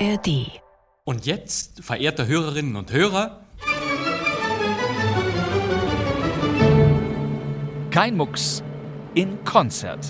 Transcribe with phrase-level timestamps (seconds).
[0.00, 0.60] ARD.
[1.04, 3.44] Und jetzt, verehrte Hörerinnen und Hörer,
[7.90, 8.62] Kein Mucks
[9.14, 10.06] in Konzert.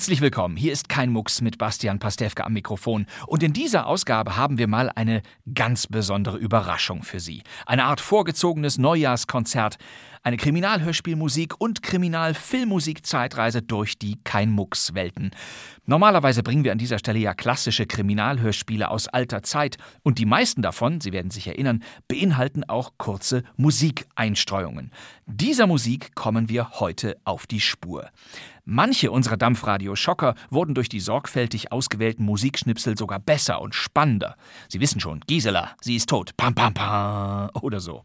[0.00, 0.56] Herzlich willkommen.
[0.56, 3.04] Hier ist kein Mucks mit Bastian Pastewka am Mikrofon.
[3.26, 5.20] Und in dieser Ausgabe haben wir mal eine
[5.54, 7.42] ganz besondere Überraschung für Sie.
[7.66, 9.76] Eine Art vorgezogenes Neujahrskonzert.
[10.22, 15.30] Eine Kriminalhörspielmusik und Kriminalfilmmusik-Zeitreise durch die kein Mucks-Welten.
[15.86, 19.78] Normalerweise bringen wir an dieser Stelle ja klassische Kriminalhörspiele aus alter Zeit.
[20.02, 24.90] Und die meisten davon, Sie werden sich erinnern, beinhalten auch kurze Musikeinstreuungen.
[25.24, 28.10] Dieser Musik kommen wir heute auf die Spur.
[28.66, 34.36] Manche unserer Dampfradio-Schocker wurden durch die sorgfältig ausgewählten Musikschnipsel sogar besser und spannender.
[34.68, 38.04] Sie wissen schon, Gisela, sie ist tot, pam pam pam oder so.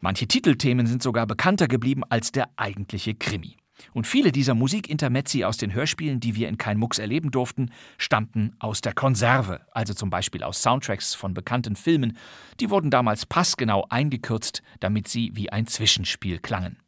[0.00, 3.56] Manche Titelthemen sind sogar bekannter geblieben als der eigentliche Krimi.
[3.92, 8.54] Und viele dieser Musikintermezzi aus den Hörspielen, die wir in Kein Mucks erleben durften, stammten
[8.58, 12.16] aus der Konserve, also zum Beispiel aus Soundtracks von bekannten Filmen.
[12.60, 16.78] Die wurden damals passgenau eingekürzt, damit sie wie ein Zwischenspiel klangen.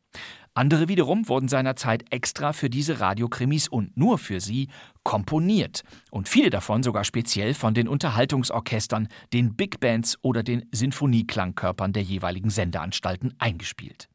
[0.61, 4.69] Andere wiederum wurden seinerzeit extra für diese Radiokrimis und nur für sie
[5.05, 5.85] komponiert.
[6.11, 12.03] Und viele davon sogar speziell von den Unterhaltungsorchestern, den Big Bands oder den Sinfonieklangkörpern der
[12.03, 14.11] jeweiligen Sendeanstalten eingespielt.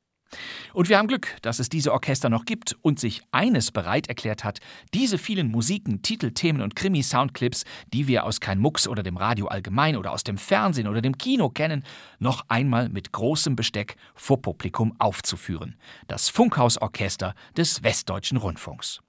[0.73, 4.43] Und wir haben Glück, dass es diese Orchester noch gibt und sich eines bereit erklärt
[4.43, 4.59] hat,
[4.93, 9.47] diese vielen Musiken, Titel, Themen und Krimi-Soundclips, die wir aus Kein Mucks oder dem Radio
[9.47, 11.83] allgemein oder aus dem Fernsehen oder dem Kino kennen,
[12.19, 15.75] noch einmal mit großem Besteck vor Publikum aufzuführen.
[16.07, 18.99] Das Funkhausorchester des Westdeutschen Rundfunks.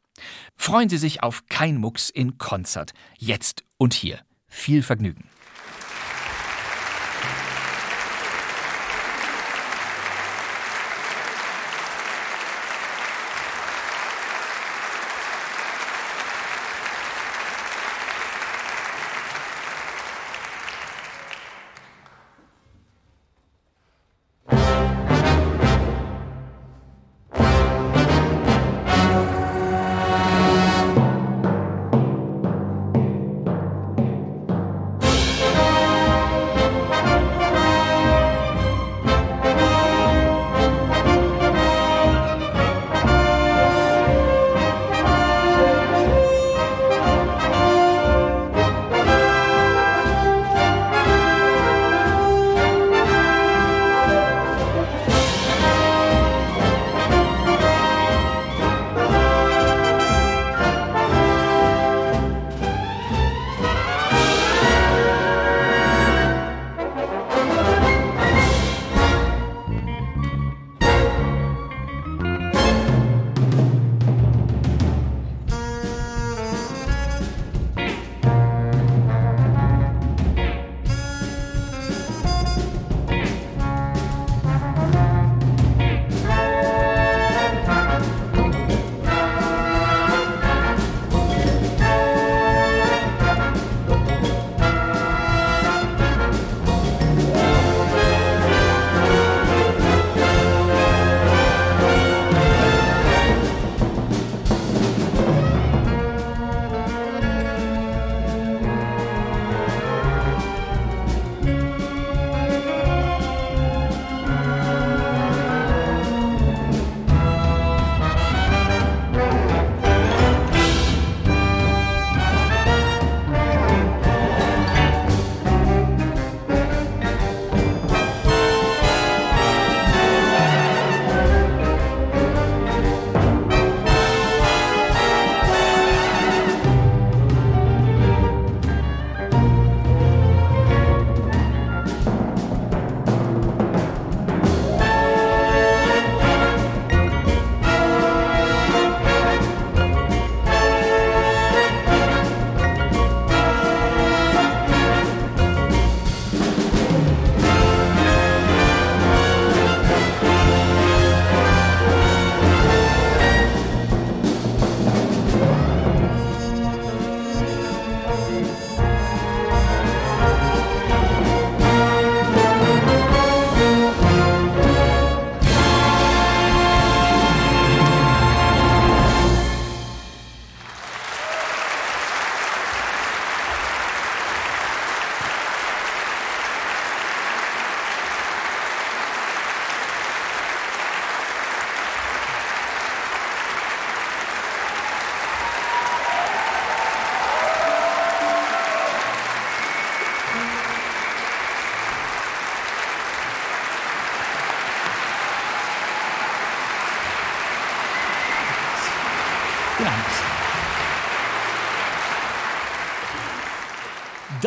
[0.57, 4.21] Freuen Sie sich auf Kein Mucks in Konzert, jetzt und hier.
[4.49, 5.29] Viel Vergnügen.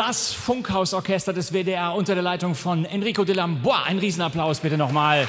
[0.09, 3.83] Das Funkhausorchester des WDR unter der Leitung von Enrico de Lambois.
[3.85, 5.27] Ein Riesenapplaus bitte nochmal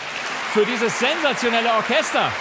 [0.55, 2.33] für dieses sensationelle Orchester.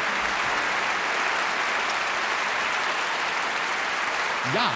[4.55, 4.71] Ja.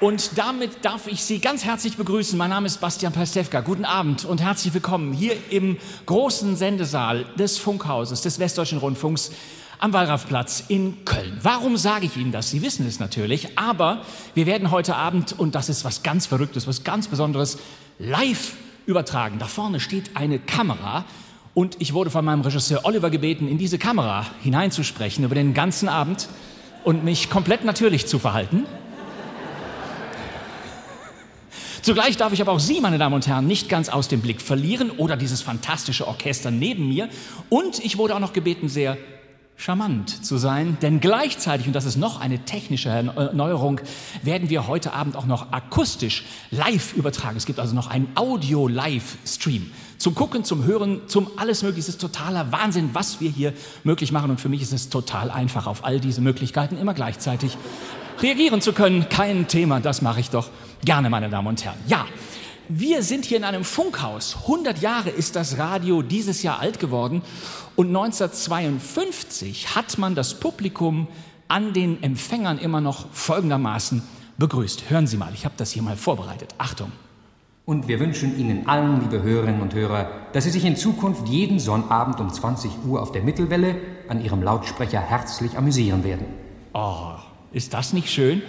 [0.00, 2.36] Und damit darf ich Sie ganz herzlich begrüßen.
[2.36, 3.60] Mein Name ist Bastian Pastewka.
[3.60, 5.76] Guten Abend und herzlich willkommen hier im
[6.06, 9.30] großen Sendesaal des Funkhauses, des Westdeutschen Rundfunks
[9.80, 11.38] am Wallraffplatz in Köln.
[11.42, 12.50] Warum sage ich Ihnen das?
[12.50, 14.02] Sie wissen es natürlich, aber
[14.34, 17.58] wir werden heute Abend, und das ist was ganz Verrücktes, was ganz Besonderes,
[17.98, 18.56] live
[18.86, 19.38] übertragen.
[19.38, 21.06] Da vorne steht eine Kamera
[21.54, 25.88] und ich wurde von meinem Regisseur Oliver gebeten, in diese Kamera hineinzusprechen über den ganzen
[25.88, 26.28] Abend
[26.84, 28.66] und mich komplett natürlich zu verhalten.
[31.82, 34.42] Zugleich darf ich aber auch Sie, meine Damen und Herren, nicht ganz aus dem Blick
[34.42, 37.08] verlieren oder dieses fantastische Orchester neben mir.
[37.48, 38.98] Und ich wurde auch noch gebeten, sehr
[39.60, 43.78] charmant zu sein, denn gleichzeitig, und das ist noch eine technische Erneuerung,
[44.22, 47.36] werden wir heute Abend auch noch akustisch live übertragen.
[47.36, 49.70] Es gibt also noch einen Audio-Live-Stream.
[49.98, 51.80] Zum Gucken, zum Hören, zum alles Mögliche.
[51.80, 53.52] Es ist totaler Wahnsinn, was wir hier
[53.84, 54.30] möglich machen.
[54.30, 57.58] Und für mich ist es total einfach, auf all diese Möglichkeiten immer gleichzeitig
[58.22, 59.10] reagieren zu können.
[59.10, 60.48] Kein Thema, das mache ich doch
[60.86, 61.76] gerne, meine Damen und Herren.
[61.86, 62.06] Ja,
[62.72, 64.36] wir sind hier in einem Funkhaus.
[64.42, 67.22] 100 Jahre ist das Radio dieses Jahr alt geworden.
[67.74, 71.08] Und 1952 hat man das Publikum
[71.48, 74.02] an den Empfängern immer noch folgendermaßen
[74.38, 74.88] begrüßt.
[74.88, 76.54] Hören Sie mal, ich habe das hier mal vorbereitet.
[76.58, 76.92] Achtung.
[77.66, 81.58] Und wir wünschen Ihnen allen, liebe Hörerinnen und Hörer, dass Sie sich in Zukunft jeden
[81.58, 83.76] Sonnabend um 20 Uhr auf der Mittelwelle
[84.08, 86.26] an Ihrem Lautsprecher herzlich amüsieren werden.
[86.72, 87.14] Oh,
[87.52, 88.42] ist das nicht schön?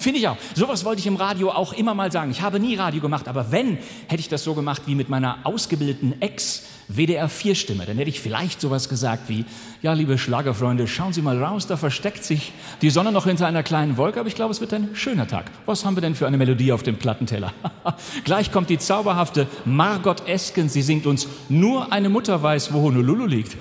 [0.00, 0.38] Finde ich auch.
[0.54, 2.30] Sowas wollte ich im Radio auch immer mal sagen.
[2.30, 3.76] Ich habe nie Radio gemacht, aber wenn,
[4.06, 7.84] hätte ich das so gemacht wie mit meiner ausgebildeten Ex-WDR-4-Stimme.
[7.84, 9.44] Dann hätte ich vielleicht sowas gesagt wie,
[9.82, 13.62] ja, liebe Schlagerfreunde, schauen Sie mal raus, da versteckt sich die Sonne noch hinter einer
[13.62, 15.50] kleinen Wolke, aber ich glaube, es wird ein schöner Tag.
[15.66, 17.52] Was haben wir denn für eine Melodie auf dem Plattenteller?
[18.24, 20.70] Gleich kommt die zauberhafte Margot Esken.
[20.70, 23.58] Sie singt uns, nur eine Mutter weiß, wo Honolulu liegt.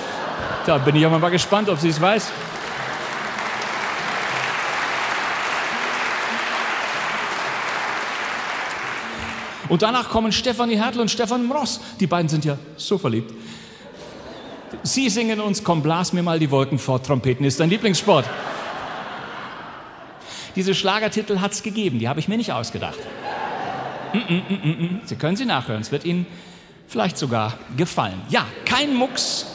[0.66, 2.30] da bin ich aber mal gespannt, ob sie es weiß.
[9.72, 11.80] Und danach kommen Stefanie Hertel und Stefan Mross.
[11.98, 13.32] Die beiden sind ja so verliebt.
[14.82, 18.26] Sie singen uns, komm, blas mir mal die Wolken fort, Trompeten ist dein Lieblingssport.
[20.56, 22.98] Diese Schlagertitel hat es gegeben, die habe ich mir nicht ausgedacht.
[24.12, 26.26] Mm, mm, mm, sie können sie nachhören, es wird Ihnen
[26.86, 28.20] vielleicht sogar gefallen.
[28.28, 29.46] Ja, kein Mucks,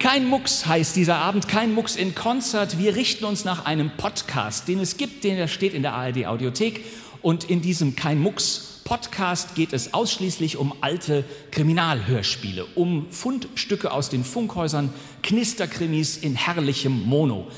[0.00, 2.80] kein Mucks heißt dieser Abend, kein Mucks in Konzert.
[2.80, 6.84] Wir richten uns nach einem Podcast, den es gibt, den steht in der ARD Audiothek.
[7.22, 14.10] Und in diesem Kein Mucks Podcast geht es ausschließlich um alte Kriminalhörspiele, um Fundstücke aus
[14.10, 14.90] den Funkhäusern,
[15.24, 17.48] Knisterkrimis in herrlichem Mono.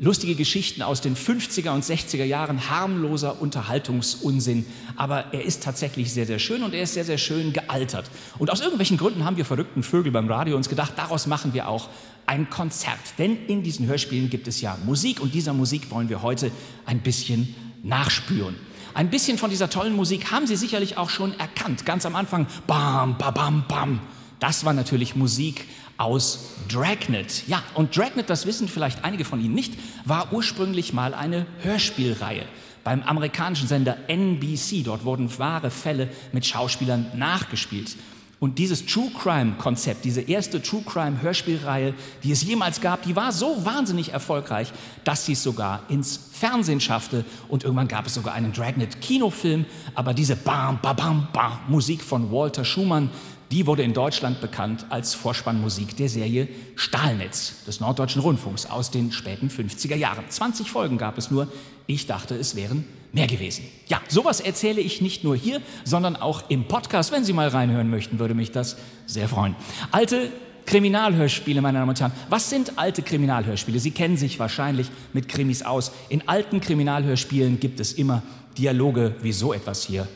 [0.00, 4.66] Lustige Geschichten aus den 50er und 60er Jahren, harmloser Unterhaltungsunsinn.
[4.96, 8.10] Aber er ist tatsächlich sehr, sehr schön und er ist sehr, sehr schön gealtert.
[8.40, 11.68] Und aus irgendwelchen Gründen haben wir verrückten Vögel beim Radio uns gedacht, daraus machen wir
[11.68, 11.90] auch
[12.26, 12.98] ein Konzert.
[13.18, 16.50] Denn in diesen Hörspielen gibt es ja Musik und dieser Musik wollen wir heute
[16.86, 18.56] ein bisschen nachspüren.
[18.94, 21.86] Ein bisschen von dieser tollen Musik haben Sie sicherlich auch schon erkannt.
[21.86, 24.00] Ganz am Anfang, bam, bam, bam, bam.
[24.38, 27.46] Das war natürlich Musik aus Dragnet.
[27.46, 32.44] Ja, und Dragnet, das wissen vielleicht einige von Ihnen nicht, war ursprünglich mal eine Hörspielreihe
[32.84, 34.82] beim amerikanischen Sender NBC.
[34.84, 37.96] Dort wurden wahre Fälle mit Schauspielern nachgespielt.
[38.42, 41.94] Und dieses True Crime Konzept, diese erste True Crime Hörspielreihe,
[42.24, 44.72] die es jemals gab, die war so wahnsinnig erfolgreich,
[45.04, 47.24] dass sie es sogar ins Fernsehen schaffte.
[47.46, 49.64] Und irgendwann gab es sogar einen Dragnet Kinofilm.
[49.94, 53.10] Aber diese Bam, Bam, Bam, Bam Musik von Walter Schumann,
[53.52, 59.12] die wurde in Deutschland bekannt als Vorspannmusik der Serie Stahlnetz des Norddeutschen Rundfunks aus den
[59.12, 60.24] späten 50er Jahren.
[60.28, 61.46] 20 Folgen gab es nur.
[61.86, 63.64] Ich dachte, es wären mehr gewesen.
[63.86, 67.12] Ja, sowas erzähle ich nicht nur hier, sondern auch im Podcast.
[67.12, 68.76] Wenn Sie mal reinhören möchten, würde mich das
[69.06, 69.54] sehr freuen.
[69.90, 70.30] Alte
[70.66, 72.12] Kriminalhörspiele, meine Damen und Herren.
[72.28, 73.78] Was sind alte Kriminalhörspiele?
[73.78, 75.92] Sie kennen sich wahrscheinlich mit Krimis aus.
[76.08, 78.22] In alten Kriminalhörspielen gibt es immer
[78.56, 80.06] Dialoge wie so etwas hier.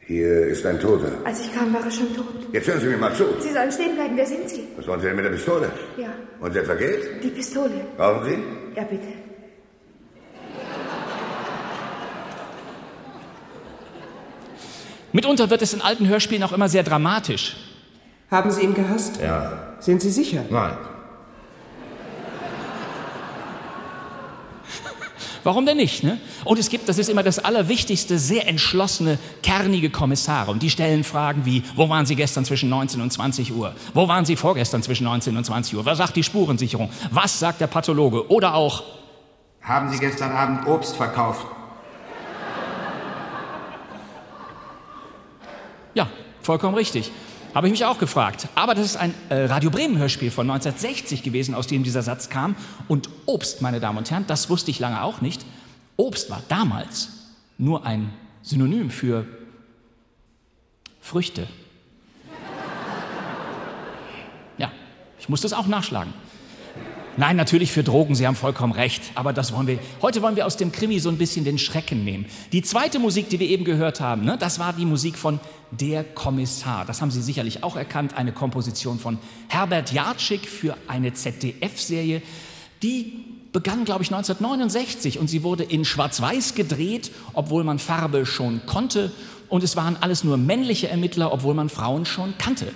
[0.00, 1.12] Hier ist ein Toter.
[1.24, 2.26] Als ich kam, war er schon tot.
[2.52, 3.24] Jetzt hören Sie mir mal zu.
[3.40, 4.16] Sie sollen stehen bleiben.
[4.16, 4.62] Wer sind Sie?
[4.76, 5.70] Was wollen Sie denn mit der Pistole?
[5.98, 6.14] Ja.
[6.40, 7.24] Und etwa Geld?
[7.24, 7.84] Die Pistole.
[7.96, 8.76] Brauchen Sie?
[8.76, 9.25] Ja, bitte.
[15.16, 17.56] Mitunter wird es in alten Hörspielen auch immer sehr dramatisch.
[18.30, 19.18] Haben Sie ihn gehasst?
[19.18, 19.74] Ja.
[19.80, 20.44] Sind Sie sicher?
[20.50, 20.76] Nein.
[25.42, 26.04] Warum denn nicht?
[26.04, 26.18] Ne?
[26.44, 30.50] Und es gibt, das ist immer das Allerwichtigste, sehr entschlossene, kernige Kommissare.
[30.50, 33.74] Und die stellen Fragen wie, wo waren Sie gestern zwischen 19 und 20 Uhr?
[33.94, 35.86] Wo waren Sie vorgestern zwischen 19 und 20 Uhr?
[35.86, 36.90] Was sagt die Spurensicherung?
[37.10, 38.30] Was sagt der Pathologe?
[38.30, 38.82] Oder auch,
[39.62, 41.46] haben Sie gestern Abend Obst verkauft?
[45.96, 46.10] Ja,
[46.42, 47.10] vollkommen richtig.
[47.54, 48.48] Habe ich mich auch gefragt.
[48.54, 52.28] Aber das ist ein äh, Radio Bremen Hörspiel von 1960 gewesen, aus dem dieser Satz
[52.28, 52.54] kam.
[52.86, 55.46] Und Obst, meine Damen und Herren, das wusste ich lange auch nicht.
[55.96, 57.08] Obst war damals
[57.56, 58.12] nur ein
[58.42, 59.26] Synonym für
[61.00, 61.48] Früchte.
[64.58, 64.70] Ja,
[65.18, 66.12] ich muss das auch nachschlagen.
[67.18, 69.02] Nein, natürlich für Drogen, Sie haben vollkommen recht.
[69.14, 69.78] Aber das wollen wir.
[70.02, 72.26] Heute wollen wir aus dem Krimi so ein bisschen den Schrecken nehmen.
[72.52, 76.04] Die zweite Musik, die wir eben gehört haben, ne, das war die Musik von Der
[76.04, 76.84] Kommissar.
[76.84, 78.18] Das haben Sie sicherlich auch erkannt.
[78.18, 79.18] Eine Komposition von
[79.48, 82.20] Herbert Jatschik für eine ZDF-Serie.
[82.82, 88.60] Die begann, glaube ich, 1969 und sie wurde in Schwarz-Weiß gedreht, obwohl man Farbe schon
[88.66, 89.10] konnte.
[89.48, 92.72] Und es waren alles nur männliche Ermittler, obwohl man Frauen schon kannte.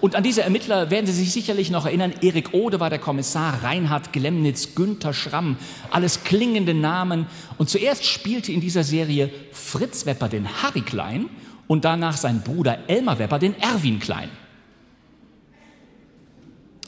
[0.00, 2.14] Und an diese Ermittler werden Sie sich sicherlich noch erinnern.
[2.22, 5.56] Erik Ode war der Kommissar, Reinhard Glemnitz, Günther Schramm,
[5.90, 7.26] alles klingende Namen.
[7.58, 11.28] Und zuerst spielte in dieser Serie Fritz Wepper den Harry Klein
[11.66, 14.30] und danach sein Bruder Elmar Wepper den Erwin Klein.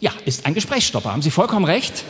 [0.01, 2.05] Ja, ist ein Gesprächsstopper, haben Sie vollkommen recht.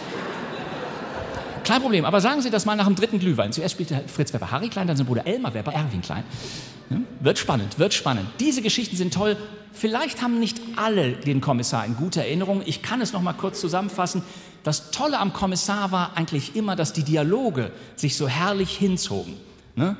[1.65, 3.53] Kein Problem, aber sagen Sie das mal nach dem dritten Glühwein.
[3.53, 6.25] Zuerst spielte Fritz Wepper Harry Klein, dann sein Bruder Elmar Wepper Erwin Klein.
[7.21, 8.29] Wird spannend, wird spannend.
[8.41, 9.37] Diese Geschichten sind toll.
[9.73, 12.63] Vielleicht haben nicht alle den Kommissar in guter Erinnerung.
[12.67, 14.23] Ich kann es noch mal kurz zusammenfassen.
[14.65, 19.35] Das Tolle am Kommissar war eigentlich immer, dass die Dialoge sich so herrlich hinzogen.
[19.75, 19.97] Ne?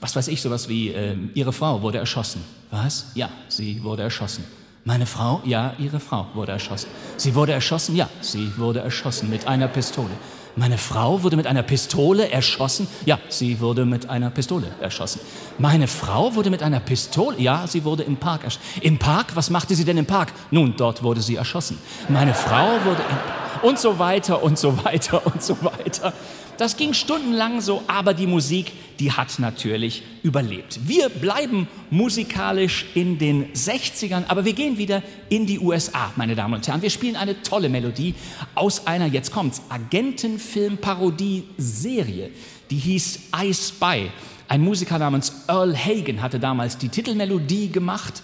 [0.00, 2.42] Was weiß ich, sowas wie, äh, Ihre Frau wurde erschossen.
[2.70, 3.12] Was?
[3.14, 4.44] Ja, sie wurde erschossen.
[4.84, 5.40] Meine Frau?
[5.44, 6.88] Ja, Ihre Frau wurde erschossen.
[7.16, 7.94] Sie wurde erschossen?
[7.94, 10.10] Ja, sie wurde erschossen mit einer Pistole.
[10.54, 12.86] Meine Frau wurde mit einer Pistole erschossen?
[13.06, 15.20] Ja, sie wurde mit einer Pistole erschossen.
[15.58, 17.38] Meine Frau wurde mit einer Pistole?
[17.38, 18.64] Ja, sie wurde im Park erschossen.
[18.82, 19.34] Im Park?
[19.34, 20.32] Was machte sie denn im Park?
[20.50, 21.78] Nun, dort wurde sie erschossen.
[22.08, 23.16] Meine Frau wurde im...
[23.62, 26.12] Und so weiter und so weiter und so weiter.
[26.58, 30.80] Das ging stundenlang so, aber die Musik, die hat natürlich überlebt.
[30.86, 36.54] Wir bleiben musikalisch in den 60ern, aber wir gehen wieder in die USA, meine Damen
[36.54, 36.82] und Herren.
[36.82, 38.14] Wir spielen eine tolle Melodie
[38.54, 42.30] aus einer, jetzt kommt's, Agentenfilm-Parodie-Serie.
[42.70, 44.10] Die hieß I Spy.
[44.48, 48.22] Ein Musiker namens Earl Hagen hatte damals die Titelmelodie gemacht.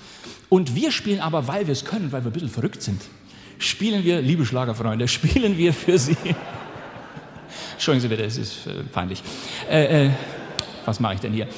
[0.51, 3.01] Und wir spielen aber, weil wir es können, weil wir ein bisschen verrückt sind,
[3.59, 6.17] spielen wir, liebe Schlagerfreunde, spielen wir für Sie.
[7.73, 9.23] Entschuldigen Sie bitte, es ist äh, peinlich.
[9.71, 10.11] Äh, äh,
[10.85, 11.49] was mache ich denn hier?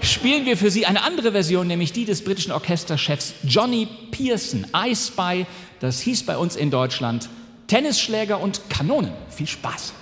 [0.00, 4.66] Spielen wir für Sie eine andere Version, nämlich die des britischen Orchesterchefs Johnny Pearson.
[4.76, 5.46] I Spy,
[5.80, 7.28] das hieß bei uns in Deutschland
[7.66, 9.12] Tennisschläger und Kanonen.
[9.30, 9.94] Viel Spaß.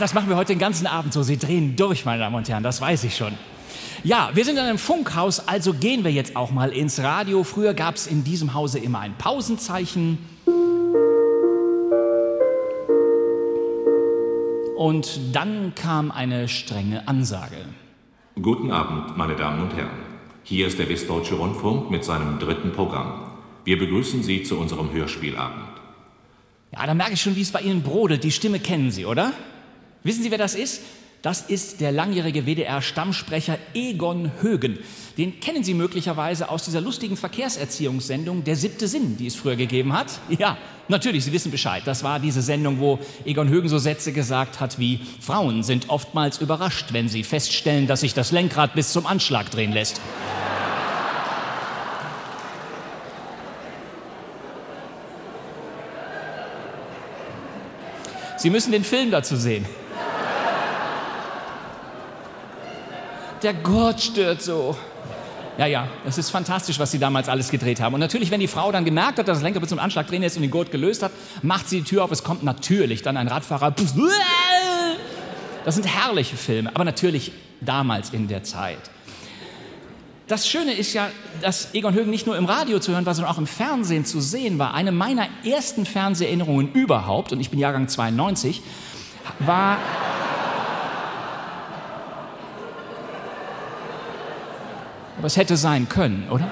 [0.00, 1.22] Das machen wir heute den ganzen Abend so.
[1.22, 3.34] Sie drehen durch, meine Damen und Herren, das weiß ich schon.
[4.02, 7.44] Ja, wir sind in einem Funkhaus, also gehen wir jetzt auch mal ins Radio.
[7.44, 10.18] Früher gab es in diesem Hause immer ein Pausenzeichen.
[14.74, 17.56] Und dann kam eine strenge Ansage.
[18.40, 19.90] Guten Abend, meine Damen und Herren.
[20.44, 23.32] Hier ist der Westdeutsche Rundfunk mit seinem dritten Programm.
[23.64, 25.68] Wir begrüßen Sie zu unserem Hörspielabend.
[26.72, 28.24] Ja, da merke ich schon, wie es bei Ihnen brodelt.
[28.24, 29.34] Die Stimme kennen Sie, oder?
[30.02, 30.80] Wissen Sie, wer das ist?
[31.22, 34.78] Das ist der langjährige WDR-Stammsprecher Egon Högen.
[35.18, 39.92] Den kennen Sie möglicherweise aus dieser lustigen Verkehrserziehungssendung Der siebte Sinn, die es früher gegeben
[39.92, 40.18] hat.
[40.38, 40.56] Ja,
[40.88, 41.82] natürlich, Sie wissen Bescheid.
[41.84, 46.40] Das war diese Sendung, wo Egon Högen so Sätze gesagt hat wie Frauen sind oftmals
[46.40, 50.00] überrascht, wenn sie feststellen, dass sich das Lenkrad bis zum Anschlag drehen lässt.
[58.38, 59.66] Sie müssen den Film dazu sehen.
[63.42, 64.76] Der Gurt stört so.
[65.56, 67.94] Ja, ja, es ist fantastisch, was sie damals alles gedreht haben.
[67.94, 70.22] Und natürlich, wenn die Frau dann gemerkt hat, dass das Lenker bis zum Anschlag drehen
[70.22, 72.10] ist und den Gurt gelöst hat, macht sie die Tür auf.
[72.10, 73.74] Es kommt natürlich dann ein Radfahrer.
[75.64, 78.78] Das sind herrliche Filme, aber natürlich damals in der Zeit.
[80.28, 81.08] Das Schöne ist ja,
[81.42, 84.20] dass Egon Högen nicht nur im Radio zu hören war, sondern auch im Fernsehen zu
[84.20, 84.74] sehen war.
[84.74, 88.62] Eine meiner ersten Fernseherinnerungen überhaupt, und ich bin Jahrgang 92,
[89.40, 89.78] war
[95.20, 96.48] Aber es hätte sein können, oder?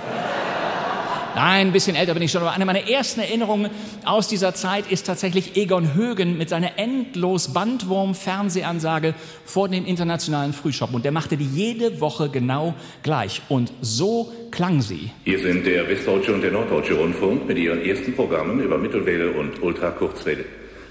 [1.35, 3.71] Nein, ein bisschen älter bin ich schon, aber eine meiner ersten Erinnerungen
[4.05, 9.15] aus dieser Zeit ist tatsächlich Egon Högen mit seiner endlos Bandwurm-Fernsehansage
[9.47, 10.93] vor dem internationalen Frühshop.
[10.93, 13.41] Und der machte die jede Woche genau gleich.
[13.49, 15.13] Und so klang sie.
[15.25, 19.63] Hier sind der Westdeutsche und der Norddeutsche Rundfunk mit ihren ersten Programmen über Mittelwelle und
[19.63, 20.45] Ultrakurzwelle.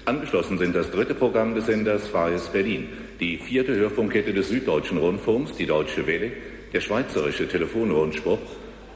[0.04, 2.88] Angeschlossen sind das dritte Programm des Senders Freies Berlin,
[3.20, 6.32] die vierte Hörfunkkette des Süddeutschen Rundfunks, die Deutsche Welle,
[6.72, 8.38] der schweizerische Telefonrundspruch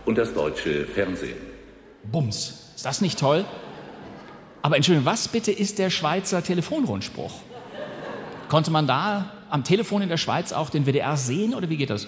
[0.05, 1.37] und das deutsche Fernsehen.
[2.05, 2.73] Bums.
[2.77, 3.45] Ist das nicht toll?
[4.63, 7.33] Aber Entschuldigung, was bitte ist der Schweizer Telefonrundspruch?
[8.49, 11.91] Konnte man da am Telefon in der Schweiz auch den WDR sehen oder wie geht
[11.91, 12.07] das?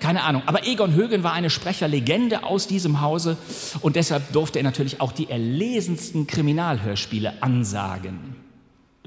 [0.00, 0.42] Keine Ahnung.
[0.46, 3.36] Aber Egon Högen war eine Sprecherlegende aus diesem Hause
[3.80, 8.45] und deshalb durfte er natürlich auch die erlesensten Kriminalhörspiele ansagen.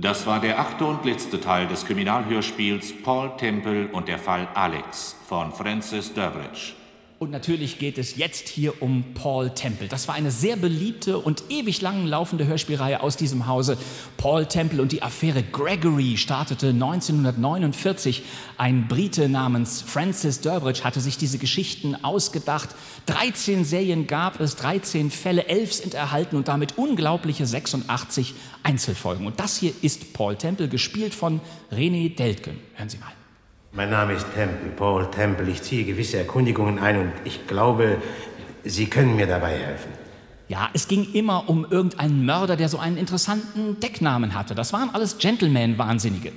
[0.01, 5.17] Das war der achte und letzte Teil des Kriminalhörspiels Paul Temple und der Fall Alex
[5.27, 6.78] von Francis Durbridge.
[7.19, 9.89] Und natürlich geht es jetzt hier um Paul Temple.
[9.89, 13.77] Das war eine sehr beliebte und ewig lang laufende Hörspielreihe aus diesem Hause.
[14.15, 18.23] Paul Temple und die Affäre Gregory startete 1949.
[18.57, 22.69] Ein Brite namens Francis Durbridge hatte sich diese Geschichten ausgedacht.
[23.07, 29.27] 13 Serien gab es, 13 Fälle, 11 sind erhalten und damit unglaubliche 86 Einzelfolgen.
[29.27, 32.61] Und das hier ist Paul Temple, gespielt von René Deltgen.
[32.75, 33.18] Hören Sie mal.
[33.71, 35.47] Mein Name ist Temple, Paul Temple.
[35.49, 38.01] Ich ziehe gewisse Erkundigungen ein und ich glaube,
[38.63, 39.91] Sie können mir dabei helfen.
[40.47, 44.55] Ja, es ging immer um irgendeinen Mörder, der so einen interessanten Decknamen hatte.
[44.55, 46.31] Das waren alles Gentleman-Wahnsinnige.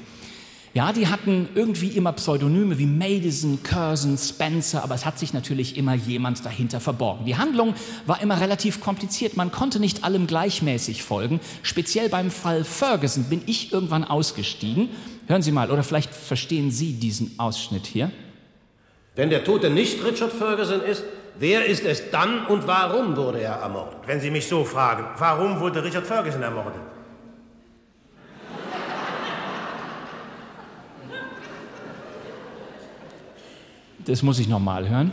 [0.75, 5.77] Ja, die hatten irgendwie immer Pseudonyme wie Madison, Curzon, Spencer, aber es hat sich natürlich
[5.77, 7.27] immer jemand dahinter verborgen.
[7.27, 7.75] Die Handlung
[8.07, 9.37] war immer relativ kompliziert.
[9.37, 11.41] Man konnte nicht allem gleichmäßig folgen.
[11.63, 14.89] Speziell beim Fall Ferguson bin ich irgendwann ausgestiegen
[15.27, 18.11] Hören Sie mal, oder vielleicht verstehen Sie diesen Ausschnitt hier.
[19.15, 21.05] Wenn der Tote nicht Richard Ferguson ist,
[21.39, 23.99] wer ist es dann und warum wurde er ermordet?
[24.07, 26.81] Wenn Sie mich so fragen, warum wurde Richard Ferguson ermordet?
[34.07, 35.13] Das muss ich nochmal hören.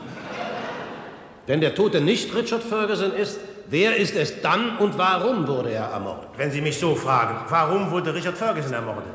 [1.46, 5.86] Wenn der Tote nicht Richard Ferguson ist, wer ist es dann und warum wurde er
[5.86, 6.30] ermordet?
[6.38, 9.06] Wenn Sie mich so fragen, warum wurde Richard Ferguson ermordet?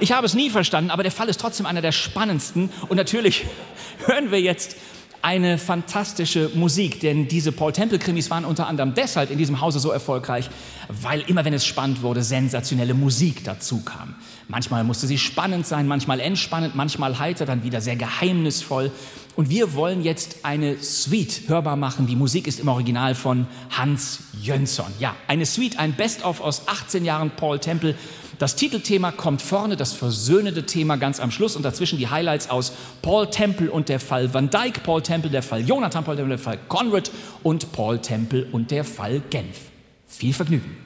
[0.00, 2.70] Ich habe es nie verstanden, aber der Fall ist trotzdem einer der spannendsten.
[2.88, 3.46] Und natürlich
[4.06, 4.76] hören wir jetzt
[5.24, 9.80] eine fantastische Musik, denn diese Paul Temple Krimis waren unter anderem deshalb in diesem Hause
[9.80, 10.50] so erfolgreich,
[10.88, 14.16] weil immer wenn es spannend wurde, sensationelle Musik dazu kam.
[14.48, 18.92] Manchmal musste sie spannend sein, manchmal entspannend, manchmal heiter, dann wieder sehr geheimnisvoll.
[19.34, 22.06] Und wir wollen jetzt eine Suite hörbar machen.
[22.06, 24.92] Die Musik ist im Original von Hans Jönsson.
[25.00, 27.94] Ja, eine Suite, ein Best-of aus 18 Jahren Paul Temple
[28.38, 32.72] das Titelthema kommt vorne, das versöhnende Thema ganz am Schluss und dazwischen die Highlights aus
[33.02, 36.44] Paul Temple und der Fall Van Dyke, Paul Temple, der Fall Jonathan, Paul Temple, der
[36.44, 37.10] Fall Conrad
[37.42, 39.58] und Paul Temple und der Fall Genf.
[40.06, 40.83] Viel Vergnügen.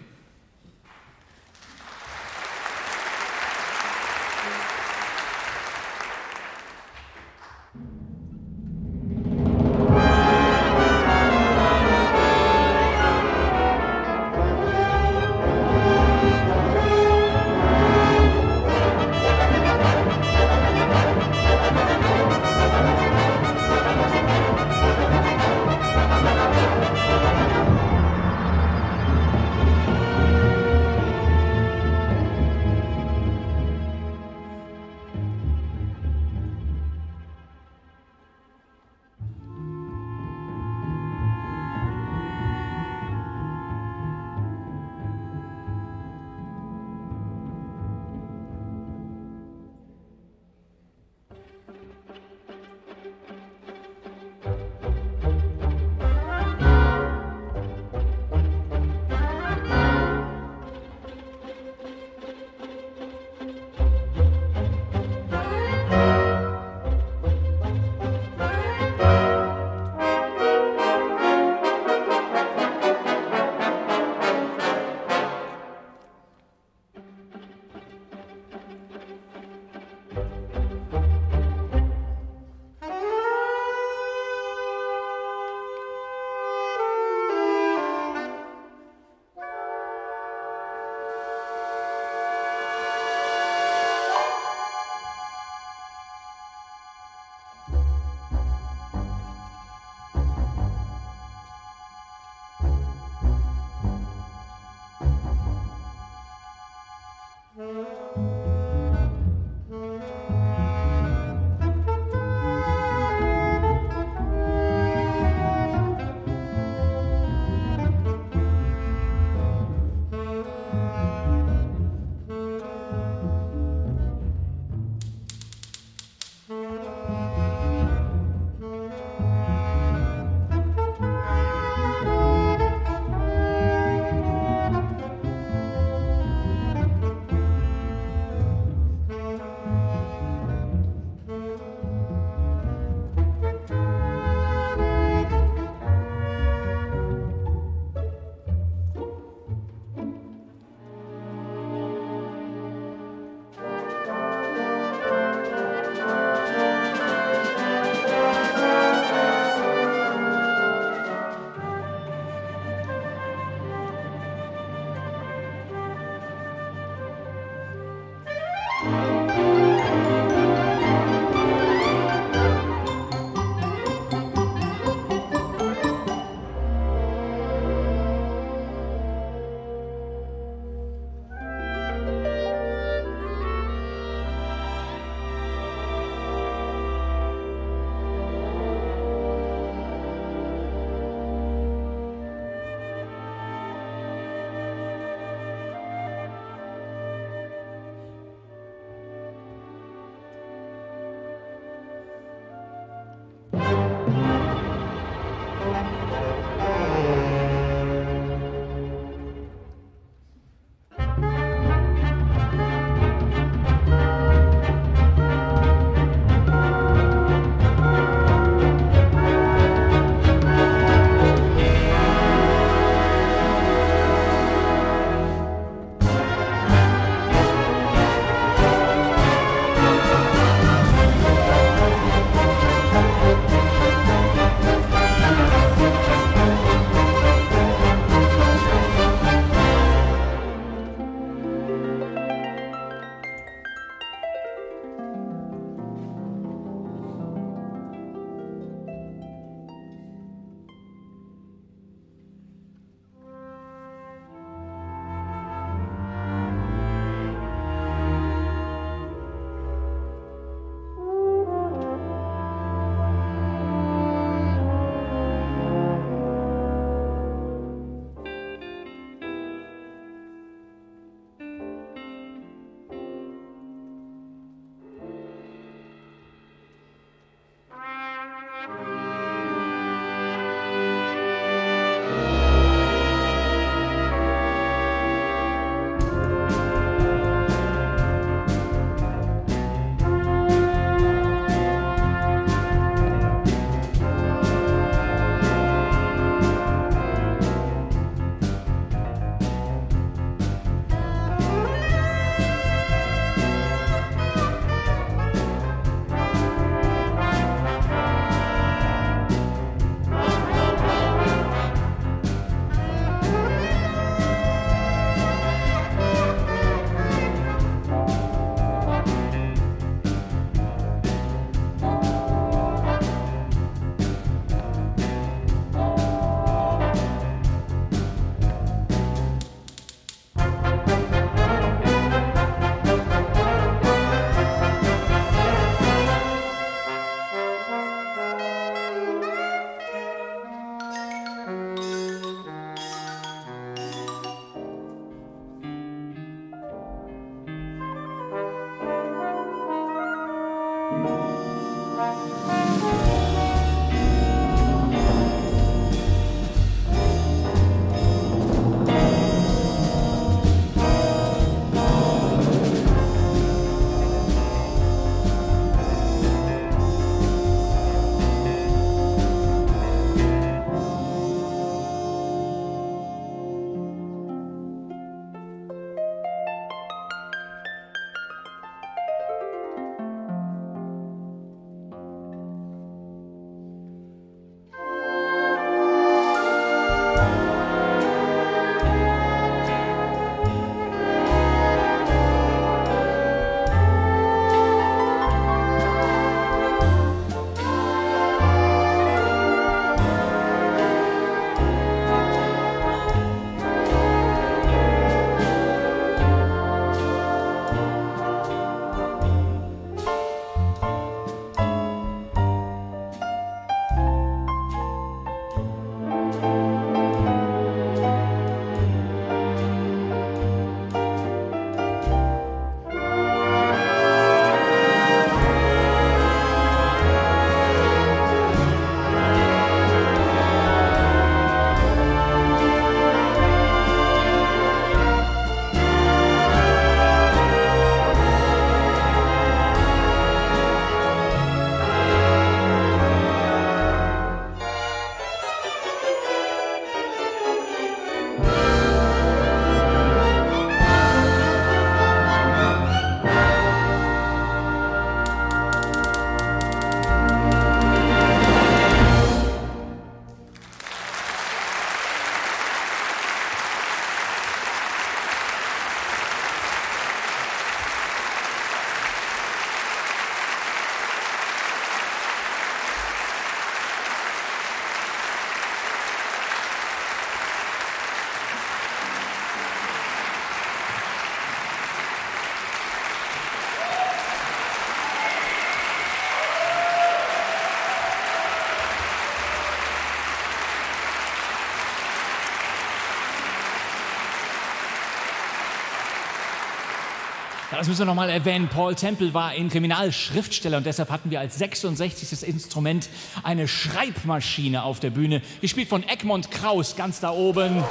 [497.78, 498.66] Das müssen wir nochmal erwähnen.
[498.66, 502.42] Paul Temple war ein Kriminalschriftsteller und deshalb hatten wir als 66.
[502.42, 503.08] Instrument
[503.44, 507.84] eine Schreibmaschine auf der Bühne, gespielt von Egmont Kraus ganz da oben.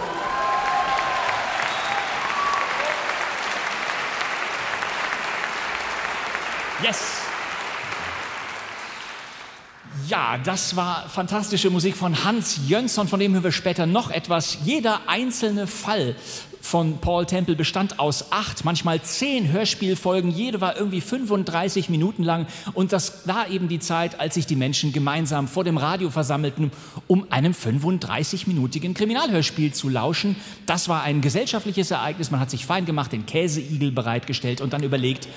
[6.84, 7.22] Yes!
[10.10, 14.58] Ja, das war fantastische Musik von Hans Jönsson, von dem hören wir später noch etwas.
[14.64, 16.16] Jeder einzelne Fall
[16.68, 20.30] von Paul Temple bestand aus acht, manchmal zehn Hörspielfolgen.
[20.30, 22.46] Jede war irgendwie 35 Minuten lang.
[22.74, 26.72] Und das war eben die Zeit, als sich die Menschen gemeinsam vor dem Radio versammelten,
[27.08, 30.36] um einem 35-minütigen Kriminalhörspiel zu lauschen.
[30.66, 32.32] Das war ein gesellschaftliches Ereignis.
[32.32, 35.30] Man hat sich fein gemacht, den Käseigel bereitgestellt und dann überlegt,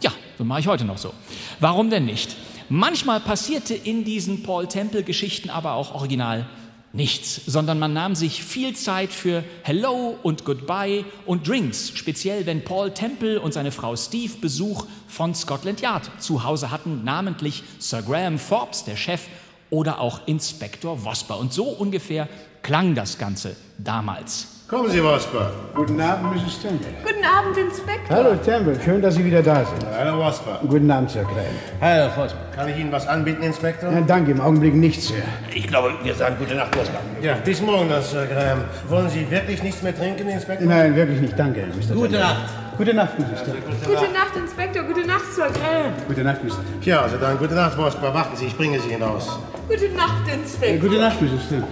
[0.00, 1.12] ja, so mache ich heute noch so.
[1.60, 2.34] Warum denn nicht?
[2.70, 6.46] Manchmal passierte in diesen Paul Temple Geschichten aber auch original
[6.92, 12.64] nichts, sondern man nahm sich viel Zeit für Hello und Goodbye und Drinks, speziell wenn
[12.64, 18.02] Paul Temple und seine Frau Steve Besuch von Scotland Yard zu Hause hatten, namentlich Sir
[18.02, 19.22] Graham Forbes, der Chef,
[19.70, 21.38] oder auch Inspektor Vosper.
[21.38, 22.28] Und so ungefähr
[22.62, 24.57] klang das Ganze damals.
[24.68, 25.50] Kommen Sie, Wasper.
[25.74, 26.60] Guten Abend, Mrs.
[26.60, 26.88] Temple.
[27.02, 28.14] Guten Abend, Inspektor.
[28.14, 28.78] Hallo, Temple.
[28.84, 29.82] Schön, dass Sie wieder da sind.
[29.98, 30.60] Hallo, Wasper.
[30.68, 31.56] Guten Abend, Sir Graham.
[31.80, 32.38] Hallo, Wasper.
[32.54, 33.90] Kann ich Ihnen was anbieten, Inspektor?
[33.90, 35.22] Ja, danke, im Augenblick nichts, Sir.
[35.54, 36.98] Ich glaube, wir sagen gute Nacht, Wasper.
[37.22, 38.60] Ja, bis morgen dann, Sir Graham.
[38.90, 40.68] Wollen Sie wirklich nichts mehr trinken, Inspektor?
[40.68, 41.38] Nein, wirklich nicht.
[41.38, 41.94] Danke, Mr.
[41.94, 42.18] Gute Temple.
[42.18, 42.36] Nacht.
[42.76, 43.44] Gute Nacht, Mrs.
[43.44, 43.62] Temple.
[43.86, 44.82] Gute Nacht, Inspektor.
[44.82, 45.92] Gute Nacht, Sir Graham.
[46.06, 46.50] Gute Nacht, Mr.
[46.56, 46.64] Temple.
[46.82, 48.12] Ja, also dann gute Nacht, Wasper.
[48.12, 49.38] Warten Sie, ich bringe Sie hinaus.
[49.66, 50.88] Gute Nacht, Äh, Inspektor.
[50.90, 51.48] Gute Nacht, Mrs.
[51.48, 51.68] Temple.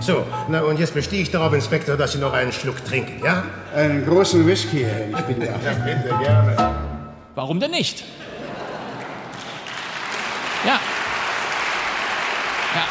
[0.00, 3.44] So, na und jetzt bestehe ich darauf, Inspektor, dass Sie noch einen Schluck trinken, ja?
[3.74, 5.08] Einen großen Whisky, Herr.
[5.18, 5.46] Ich bin da.
[5.46, 6.74] Ja, bitte, gerne.
[7.34, 8.04] Warum denn nicht?
[10.64, 10.80] Ja.
[12.74, 12.84] Ja.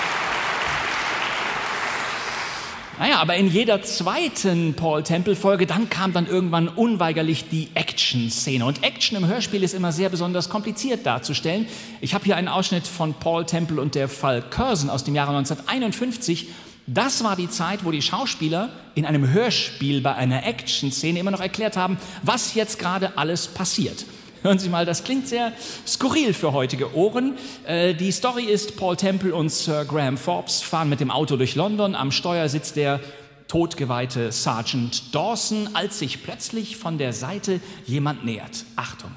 [3.00, 8.66] Naja, aber in jeder zweiten Paul Temple-Folge, dann kam dann irgendwann unweigerlich die Action-Szene.
[8.66, 11.68] Und Action im Hörspiel ist immer sehr besonders kompliziert darzustellen.
[12.02, 15.30] Ich habe hier einen Ausschnitt von Paul Temple und der Fall Curzon aus dem Jahre
[15.38, 16.48] 1951.
[16.90, 21.42] Das war die Zeit, wo die Schauspieler in einem Hörspiel bei einer Action-Szene immer noch
[21.42, 24.06] erklärt haben, was jetzt gerade alles passiert.
[24.42, 25.52] Hören Sie mal, das klingt sehr
[25.86, 27.34] skurril für heutige Ohren.
[27.66, 31.56] Äh, die Story ist, Paul Temple und Sir Graham Forbes fahren mit dem Auto durch
[31.56, 31.94] London.
[31.94, 33.02] Am Steuer sitzt der
[33.50, 38.64] totgeweihte Sergeant Dawson, als sich plötzlich von der Seite jemand nähert.
[38.78, 39.12] Achtung.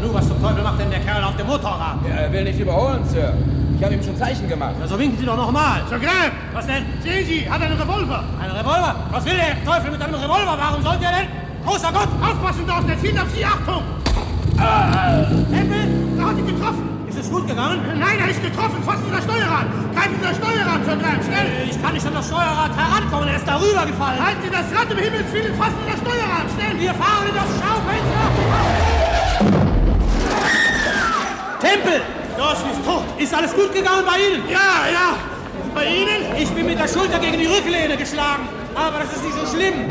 [0.00, 1.98] Nanu, was zum Teufel macht denn der Kerl auf dem Motorrad?
[2.08, 3.34] Er will nicht überholen, Sir.
[3.76, 4.74] Ich habe ihm schon Zeichen gemacht.
[4.80, 5.82] Also winken Sie doch nochmal.
[5.90, 6.32] Sir Graham!
[6.54, 6.84] Was denn?
[7.02, 8.24] Sehen Sie, hat einen Revolver.
[8.40, 8.96] Ein Revolver?
[9.10, 10.56] Was will der Teufel mit einem Revolver?
[10.56, 11.28] Warum sollte er denn?
[11.66, 12.08] Großer Gott!
[12.16, 13.82] Aufpassen, Dawson, er zielt auf Sie, Achtung!
[15.52, 15.84] Tempel?
[16.16, 16.84] Da hat ihn getroffen.
[17.08, 17.80] Ist es gut gegangen?
[17.98, 18.82] Nein, er ist getroffen.
[18.82, 19.66] Fassen Sie das Steuerrad.
[19.92, 21.68] Greifen Sie das Steuerrad, Sir Graham, schnell.
[21.68, 24.16] Ich kann nicht an das Steuerrad herankommen, er ist darüber gefallen.
[24.16, 26.80] Halten Sie das Rad im Himmels Willen, fassen Sie das Steuerrad, schnell.
[26.80, 28.80] Wir fahren in das Schaufenster.
[31.60, 32.00] Tempel!
[32.36, 33.04] Dawson ist tot.
[33.18, 34.48] Ist alles gut gegangen bei Ihnen?
[34.48, 35.18] Ja, ja.
[35.74, 36.34] Bei Ihnen?
[36.38, 38.48] Ich bin mit der Schulter gegen die Rücklehne geschlagen.
[38.74, 39.90] Aber das ist nicht so schlimm.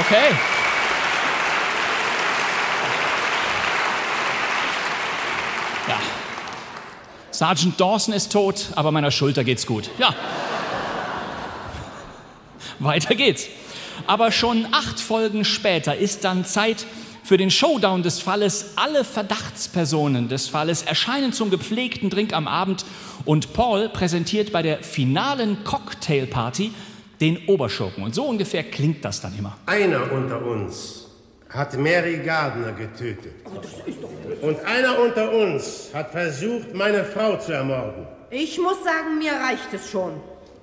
[0.00, 0.34] Okay.
[5.88, 5.96] Ja.
[7.30, 9.90] Sergeant Dawson ist tot, aber meiner Schulter geht's gut.
[9.98, 10.14] Ja.
[12.80, 13.46] Weiter geht's.
[14.06, 16.86] Aber schon acht Folgen später ist dann Zeit
[17.24, 18.72] für den Showdown des Falles.
[18.76, 22.84] Alle Verdachtspersonen des Falles erscheinen zum gepflegten Drink am Abend
[23.24, 26.72] und Paul präsentiert bei der finalen Cocktailparty
[27.20, 28.04] den Oberschurken.
[28.04, 29.58] Und so ungefähr klingt das dann immer.
[29.66, 31.06] Einer unter uns
[31.50, 33.34] hat Mary Gardner getötet.
[34.42, 38.06] Und einer unter uns hat versucht, meine Frau zu ermorden.
[38.30, 40.12] Ich muss sagen, mir reicht es schon.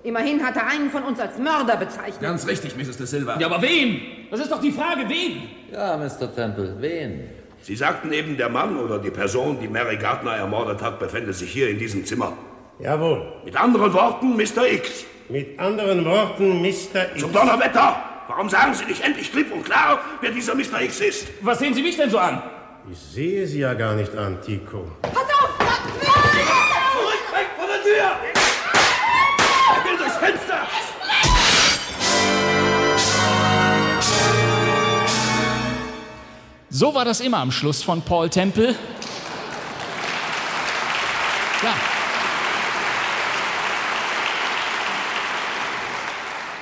[0.06, 2.22] Immerhin hat er einen von uns als Mörder bezeichnet.
[2.22, 2.98] Ganz richtig, Mrs.
[2.98, 3.40] De Silva.
[3.40, 4.02] Ja, aber wen?
[4.30, 5.50] Das ist doch die Frage, wen?
[5.72, 6.32] Ja, Mr.
[6.34, 7.28] Temple, wen?
[7.64, 11.52] Sie sagten eben, der Mann oder die Person, die Mary Gardner ermordet hat, befände sich
[11.52, 12.34] hier in diesem Zimmer.
[12.78, 13.34] Jawohl.
[13.46, 14.72] Mit anderen Worten, Mr.
[14.72, 15.06] X.
[15.28, 16.68] Mit anderen Worten, Mr.
[17.14, 17.22] X.
[17.22, 17.96] Zum Donnerwetter!
[18.28, 20.82] Warum sagen Sie nicht endlich klipp und klar, wer dieser Mr.
[20.82, 21.28] X ist?
[21.42, 22.44] Was sehen Sie mich denn so an?
[22.92, 24.86] Ich sehe Sie ja gar nicht an, Tico.
[25.02, 25.58] Pass auf!
[25.58, 28.35] Zurück, weg von der Tür!
[36.78, 38.76] So war das immer am Schluss von Paul Temple.
[41.64, 41.74] Ja.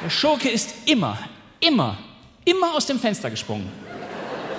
[0.04, 1.18] Der Schurke ist immer,
[1.60, 1.98] immer,
[2.46, 3.72] immer aus dem Fenster gesprungen.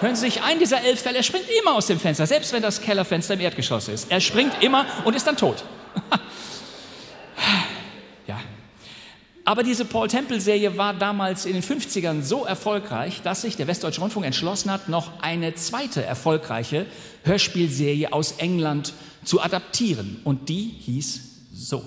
[0.00, 2.60] Hören Sie sich ein, dieser elf Fälle, er springt immer aus dem Fenster, selbst wenn
[2.60, 4.10] das Kellerfenster im Erdgeschoss ist.
[4.10, 5.62] Er springt immer und ist dann tot.
[9.46, 14.00] Aber diese Paul Temple-Serie war damals in den 50ern so erfolgreich, dass sich der Westdeutsche
[14.00, 16.86] Rundfunk entschlossen hat, noch eine zweite erfolgreiche
[17.24, 20.22] Hörspielserie aus England zu adaptieren.
[20.24, 21.20] Und die hieß
[21.52, 21.82] so.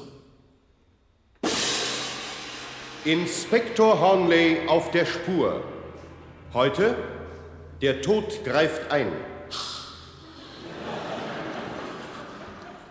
[3.06, 5.64] Inspektor Hornley auf der Spur.
[6.54, 6.96] Heute,
[7.82, 9.08] der Tod greift ein.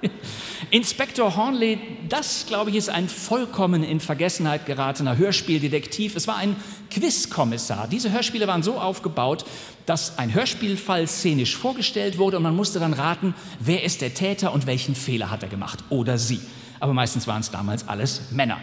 [0.70, 6.16] Inspektor Hornley, das glaube ich ist ein vollkommen in Vergessenheit geratener Hörspieldetektiv.
[6.16, 6.56] Es war ein
[6.90, 7.86] Quizkommissar.
[7.86, 9.44] Diese Hörspiele waren so aufgebaut,
[9.86, 14.52] dass ein Hörspielfall szenisch vorgestellt wurde und man musste dann raten, wer ist der Täter
[14.52, 16.40] und welchen Fehler hat er gemacht oder sie
[16.80, 18.58] aber meistens waren es damals alles Männer.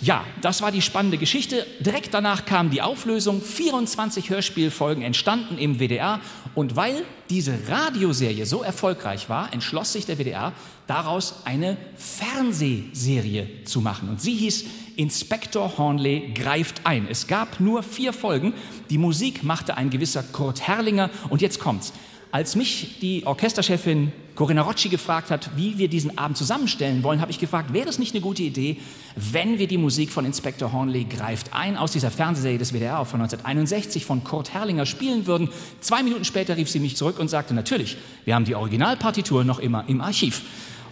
[0.00, 1.66] Ja, das war die spannende Geschichte.
[1.80, 3.42] Direkt danach kam die Auflösung.
[3.42, 6.20] 24 Hörspielfolgen entstanden im WDR.
[6.54, 10.52] Und weil diese Radioserie so erfolgreich war, entschloss sich der WDR,
[10.86, 14.08] daraus eine Fernsehserie zu machen.
[14.08, 14.64] Und sie hieß
[14.96, 17.06] Inspektor Hornley greift ein.
[17.08, 18.52] Es gab nur vier Folgen.
[18.90, 21.10] Die Musik machte ein gewisser Kurt Herrlinger.
[21.28, 21.92] Und jetzt kommt's.
[22.30, 27.30] Als mich die Orchesterchefin Corinna Rocci gefragt hat, wie wir diesen Abend zusammenstellen wollen, habe
[27.30, 28.76] ich gefragt, wäre es nicht eine gute Idee,
[29.16, 33.20] wenn wir die Musik von Inspektor Hornley greift ein aus dieser Fernsehserie des WDR von
[33.20, 35.48] 1961 von Kurt Herrlinger spielen würden.
[35.80, 39.58] Zwei Minuten später rief sie mich zurück und sagte, natürlich, wir haben die Originalpartitur noch
[39.58, 40.42] immer im Archiv.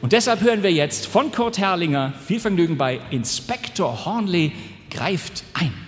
[0.00, 4.52] Und deshalb hören wir jetzt von Kurt Herrlinger viel Vergnügen bei Inspektor Hornley
[4.90, 5.85] greift ein.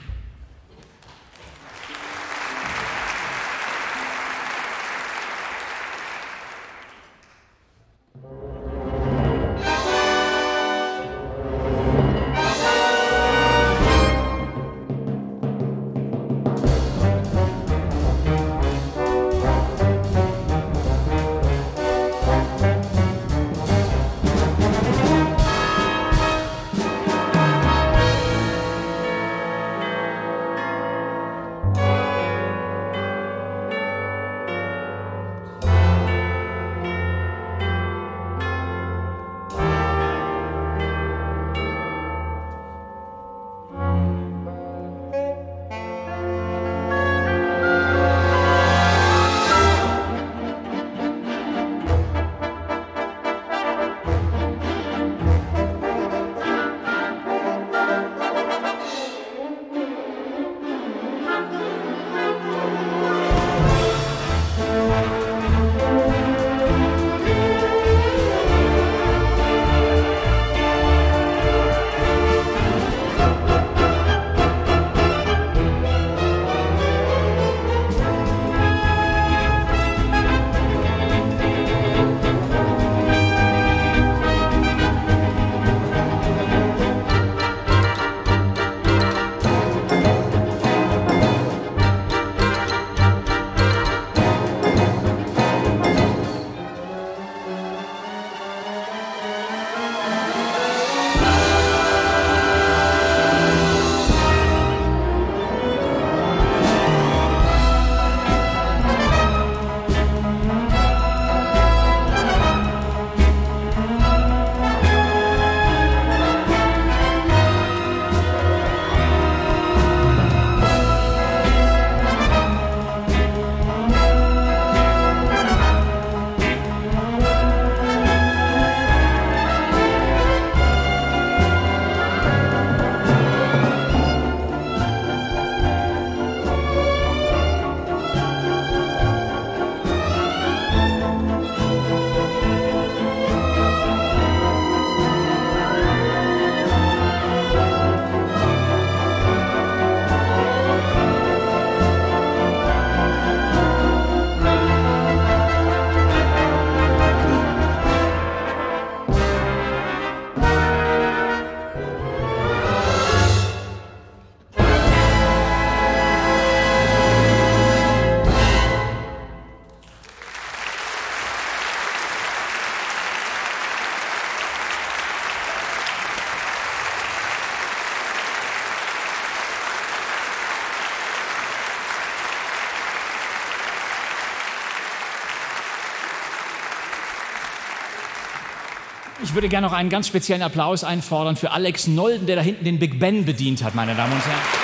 [189.28, 192.64] Ich würde gerne noch einen ganz speziellen Applaus einfordern für Alex Nolden, der da hinten
[192.64, 194.57] den Big Ben bedient hat, meine Damen und Herren.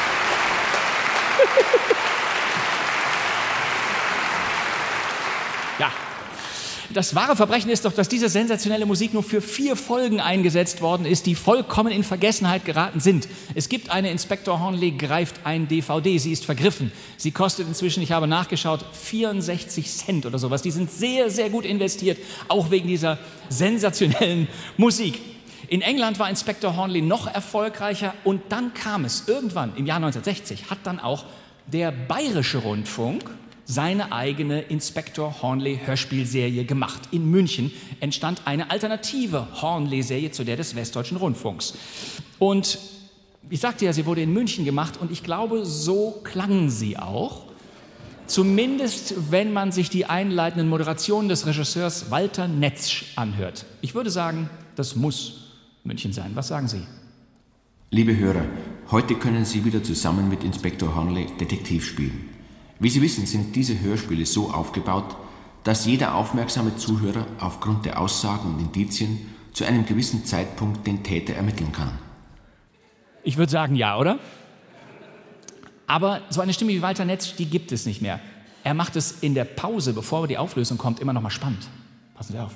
[6.95, 11.07] Das wahre Verbrechen ist doch, dass diese sensationelle Musik nur für vier Folgen eingesetzt worden
[11.07, 13.27] ist, die vollkommen in Vergessenheit geraten sind.
[13.57, 16.93] Es gibt eine Inspektor Hornley greift ein DVD, sie ist vergriffen.
[17.17, 20.63] Sie kostet inzwischen, ich habe nachgeschaut, 64 Cent oder sowas.
[20.63, 22.17] Die sind sehr, sehr gut investiert,
[22.47, 23.19] auch wegen dieser
[23.49, 25.21] sensationellen Musik.
[25.67, 30.71] In England war Inspektor Hornley noch erfolgreicher und dann kam es irgendwann im Jahr 1960,
[30.71, 31.25] hat dann auch
[31.67, 33.25] der Bayerische Rundfunk
[33.65, 37.09] seine eigene Inspektor Hornley Hörspielserie gemacht.
[37.11, 41.75] In München entstand eine alternative Hornley-Serie zu der des Westdeutschen Rundfunks.
[42.39, 42.79] Und
[43.51, 47.43] ich sagte ja, sie wurde in München gemacht und ich glaube, so klang sie auch.
[48.27, 53.67] Zumindest wenn man sich die einleitenden Moderationen des Regisseurs Walter Netzsch anhört.
[53.83, 55.53] Ich würde sagen, das muss
[55.85, 56.31] München sein.
[56.35, 56.83] Was sagen Sie?
[57.91, 58.47] Liebe Hörer,
[58.91, 62.34] heute können Sie wieder zusammen mit Inspektor Hornley Detektiv spielen.
[62.79, 65.17] Wie Sie wissen, sind diese Hörspiele so aufgebaut,
[65.63, 71.35] dass jeder aufmerksame Zuhörer aufgrund der Aussagen und Indizien zu einem gewissen Zeitpunkt den Täter
[71.35, 71.99] ermitteln kann.
[73.23, 74.19] Ich würde sagen ja, oder?
[75.87, 78.21] Aber so eine Stimme wie Walter Netz, die gibt es nicht mehr.
[78.65, 81.67] Er macht es in der Pause, bevor die Auflösung kommt, immer noch mal spannend.
[82.15, 82.53] Passen Sie auf.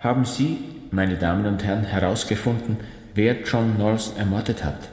[0.00, 0.58] Haben Sie,
[0.90, 2.76] meine Damen und Herren, herausgefunden,
[3.14, 4.88] wer John Knowles ermordet hat?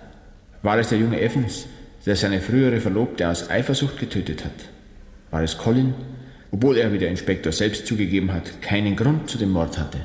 [0.61, 1.66] War es der junge Evans,
[2.06, 4.51] der seine frühere Verlobte aus Eifersucht getötet hat?
[5.32, 5.93] War es Colin,
[6.51, 9.99] obwohl er, wie der Inspektor selbst zugegeben hat, keinen Grund zu dem Mord hatte?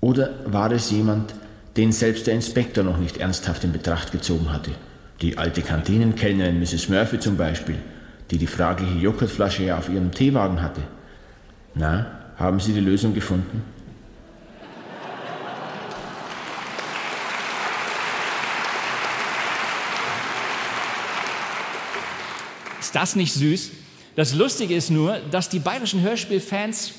[0.00, 1.34] Oder war es jemand,
[1.76, 4.70] den selbst der Inspektor noch nicht ernsthaft in Betracht gezogen hatte?
[5.20, 6.88] Die alte Kantinenkellnerin Mrs.
[6.88, 7.76] Murphy zum Beispiel,
[8.30, 10.82] die die fragliche Joghurtflasche ja auf ihrem Teewagen hatte.
[11.74, 13.62] Na, haben Sie die Lösung gefunden?
[22.92, 23.70] Ist das nicht süß?
[24.16, 26.92] Das Lustige ist nur, dass die bayerischen Hörspielfans,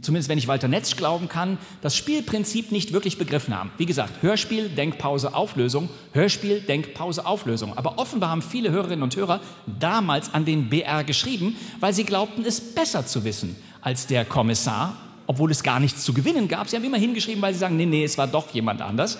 [0.00, 3.70] zumindest wenn ich Walter Netz glauben kann, das Spielprinzip nicht wirklich begriffen haben.
[3.76, 7.76] Wie gesagt, Hörspiel, Denkpause, Auflösung, Hörspiel, Denkpause, Auflösung.
[7.76, 12.42] Aber offenbar haben viele Hörerinnen und Hörer damals an den BR geschrieben, weil sie glaubten,
[12.46, 16.70] es besser zu wissen als der Kommissar, obwohl es gar nichts zu gewinnen gab.
[16.70, 19.18] Sie haben immer hingeschrieben, weil sie sagen, nee, nee, es war doch jemand anders.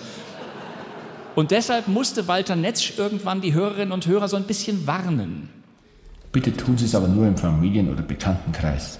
[1.35, 5.49] Und deshalb musste Walter Netz irgendwann die Hörerinnen und Hörer so ein bisschen warnen.
[6.31, 8.99] Bitte tun Sie es aber nur im Familien- oder Bekanntenkreis.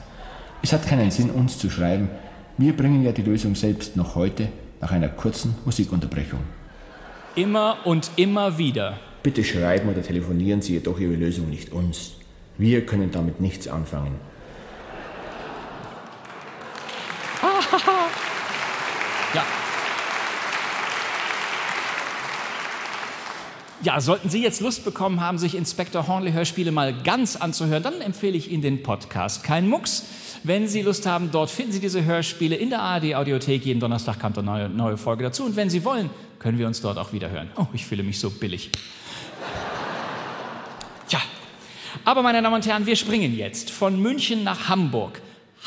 [0.63, 2.09] Es hat keinen Sinn, uns zu schreiben.
[2.57, 4.49] Wir bringen ja die Lösung selbst noch heute
[4.81, 6.39] nach einer kurzen Musikunterbrechung.
[7.35, 8.99] Immer und immer wieder.
[9.21, 12.13] Bitte schreiben oder telefonieren Sie jedoch Ihre Lösung nicht uns.
[12.57, 14.15] Wir können damit nichts anfangen.
[19.33, 19.43] ja.
[23.81, 28.01] Ja, sollten Sie jetzt Lust bekommen haben, sich Inspektor Hornley Hörspiele mal ganz anzuhören, dann
[28.01, 30.03] empfehle ich Ihnen den Podcast Kein Mucks.
[30.43, 33.65] Wenn Sie Lust haben, dort finden Sie diese Hörspiele in der ARD Audiothek.
[33.65, 35.45] Jeden Donnerstag kommt eine neue, neue Folge dazu.
[35.45, 36.09] Und wenn Sie wollen,
[36.39, 37.51] können wir uns dort auch wieder hören.
[37.55, 38.69] Oh, ich fühle mich so billig.
[41.07, 41.21] Ja,
[42.03, 45.21] aber meine Damen und Herren, wir springen jetzt von München nach Hamburg.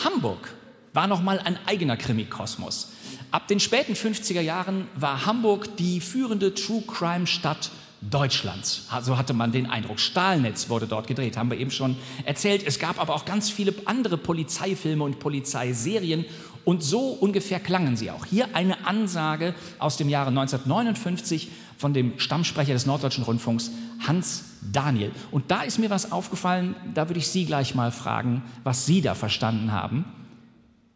[0.05, 0.53] Hamburg
[0.93, 2.93] war noch mal ein eigener Krimikosmos.
[3.31, 7.71] Ab den späten 50er Jahren war Hamburg die führende True Crime Stadt
[8.11, 8.89] Deutschlands.
[9.03, 10.01] So hatte man den Eindruck.
[10.01, 12.65] Stahlnetz wurde dort gedreht, haben wir eben schon erzählt.
[12.67, 16.25] Es gab aber auch ganz viele andere Polizeifilme und Polizeiserien
[16.65, 18.27] und so ungefähr klangen sie auch.
[18.27, 23.73] Hier eine Ansage aus dem Jahre 1959 von dem Stammsprecher des Norddeutschen Rundfunks,
[24.07, 25.11] Hans Daniel.
[25.31, 29.01] Und da ist mir was aufgefallen, da würde ich Sie gleich mal fragen, was Sie
[29.01, 30.05] da verstanden haben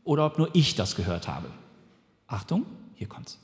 [0.04, 1.48] oder ob nur ich das gehört habe.
[2.28, 3.38] Achtung, hier kommt's.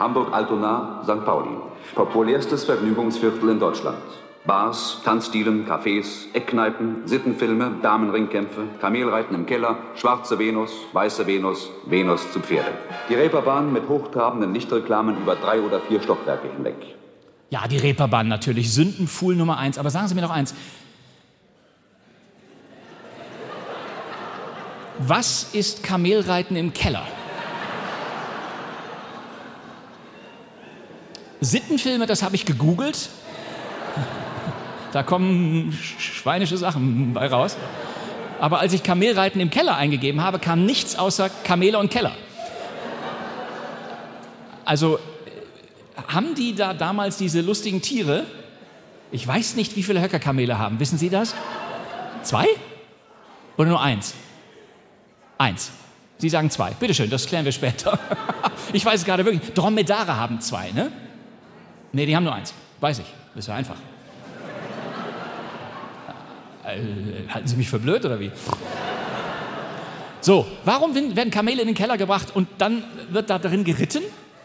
[0.00, 1.24] Hamburg-Altona, St.
[1.24, 1.50] Pauli.
[1.94, 3.98] Populärstes Vergnügungsviertel in Deutschland.
[4.46, 12.40] Bars, Tanzstilen, Cafés, Eckkneipen, Sittenfilme, Damenringkämpfe, Kamelreiten im Keller, schwarze Venus, weiße Venus, Venus zu
[12.40, 12.72] Pferde.
[13.10, 16.76] Die Reeperbahn mit hochtrabenden Lichtreklamen über drei oder vier Stockwerke hinweg.
[17.50, 19.76] Ja, die Reeperbahn natürlich, Sündenfuhl Nummer eins.
[19.76, 20.54] Aber sagen Sie mir noch eins.
[24.98, 27.06] Was ist Kamelreiten im Keller?
[31.40, 33.08] Sittenfilme, das habe ich gegoogelt.
[34.92, 37.56] Da kommen schweinische Sachen bei raus.
[38.40, 42.12] Aber als ich Kamelreiten im Keller eingegeben habe, kam nichts außer Kamele und Keller.
[44.64, 44.98] Also
[46.08, 48.24] haben die da damals diese lustigen Tiere?
[49.12, 50.80] Ich weiß nicht, wie viele Höckerkamele haben.
[50.80, 51.34] Wissen Sie das?
[52.22, 52.46] Zwei?
[53.56, 54.14] Oder nur eins?
[55.38, 55.70] Eins.
[56.18, 56.72] Sie sagen zwei.
[56.72, 57.98] Bitte schön, das klären wir später.
[58.72, 59.52] Ich weiß es gerade wirklich.
[59.52, 60.92] Dromedare haben zwei, ne?
[61.92, 62.54] Nee, die haben nur eins.
[62.80, 63.06] Weiß ich.
[63.34, 63.76] Ist ja einfach.
[66.64, 68.30] Äh, halten Sie mich für blöd oder wie?
[70.20, 74.02] So, warum werden Kamele in den Keller gebracht und dann wird da drin geritten?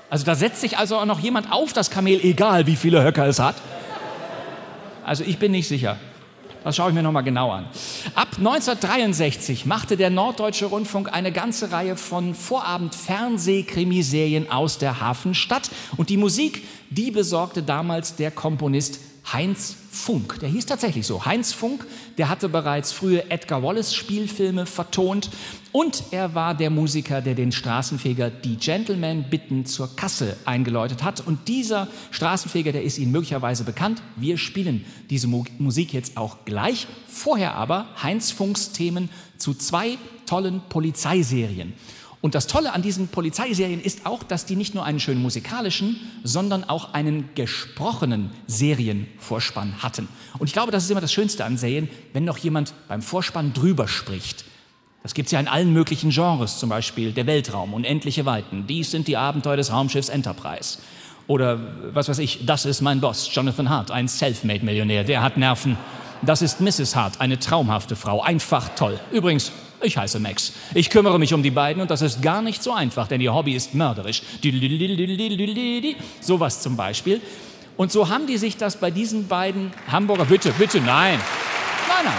[0.09, 3.27] Also da setzt sich also auch noch jemand auf das Kamel, egal wie viele Höcker
[3.27, 3.55] es hat.
[5.03, 5.97] Also ich bin nicht sicher.
[6.63, 7.65] Das schaue ich mir nochmal genau an.
[8.15, 15.69] Ab 1963 machte der Norddeutsche Rundfunk eine ganze Reihe von Vorabend-Fernsehkrimiserien aus der Hafenstadt.
[15.95, 18.99] Und die Musik, die besorgte damals der Komponist
[19.31, 20.39] Heinz Funk.
[20.39, 21.25] Der hieß tatsächlich so.
[21.25, 21.85] Heinz Funk,
[22.17, 25.31] der hatte bereits frühe Edgar Wallace Spielfilme vertont
[25.71, 31.25] und er war der Musiker, der den Straßenfeger Die Gentlemen bitten zur Kasse eingeläutet hat.
[31.25, 34.01] Und dieser Straßenfeger, der ist Ihnen möglicherweise bekannt.
[34.15, 36.87] Wir spielen diese Mu Musik jetzt auch gleich.
[37.07, 41.73] Vorher aber Heinz Funks Themen zu zwei tollen Polizeiserien.
[42.25, 45.99] Und das Tolle an diesen Polizeiserien ist auch, dass die nicht nur einen schönen musikalischen,
[46.23, 50.07] sondern auch einen gesprochenen Serienvorspann hatten.
[50.39, 53.53] Und ich glaube, das ist immer das Schönste an Serien, wenn noch jemand beim Vorspann
[53.53, 54.43] drüber spricht.
[55.03, 58.65] Das gibt es ja in allen möglichen Genres, zum Beispiel der Weltraum, unendliche Weiten.
[58.65, 60.79] Dies sind die Abenteuer des Raumschiffs Enterprise.
[61.27, 61.59] Oder
[61.93, 65.77] was weiß ich, das ist mein Boss, Jonathan Hart, ein Selfmade-Millionär, der hat Nerven.
[66.23, 66.95] Das ist Mrs.
[66.95, 68.99] Hart, eine traumhafte Frau, einfach toll.
[69.11, 69.51] Übrigens,
[69.81, 70.53] ich heiße Max.
[70.73, 73.33] Ich kümmere mich um die beiden und das ist gar nicht so einfach, denn ihr
[73.33, 74.21] Hobby ist mörderisch.
[76.21, 77.21] Sowas zum Beispiel.
[77.77, 81.19] Und so haben die sich das bei diesen beiden Hamburger, bitte, bitte, nein,
[81.87, 82.13] nein, nein.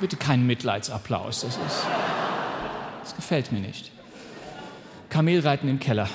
[0.00, 1.86] Bitte keinen Mitleidsapplaus, das ist,
[3.04, 3.92] das gefällt mir nicht.
[5.08, 6.08] Kamelreiten im Keller.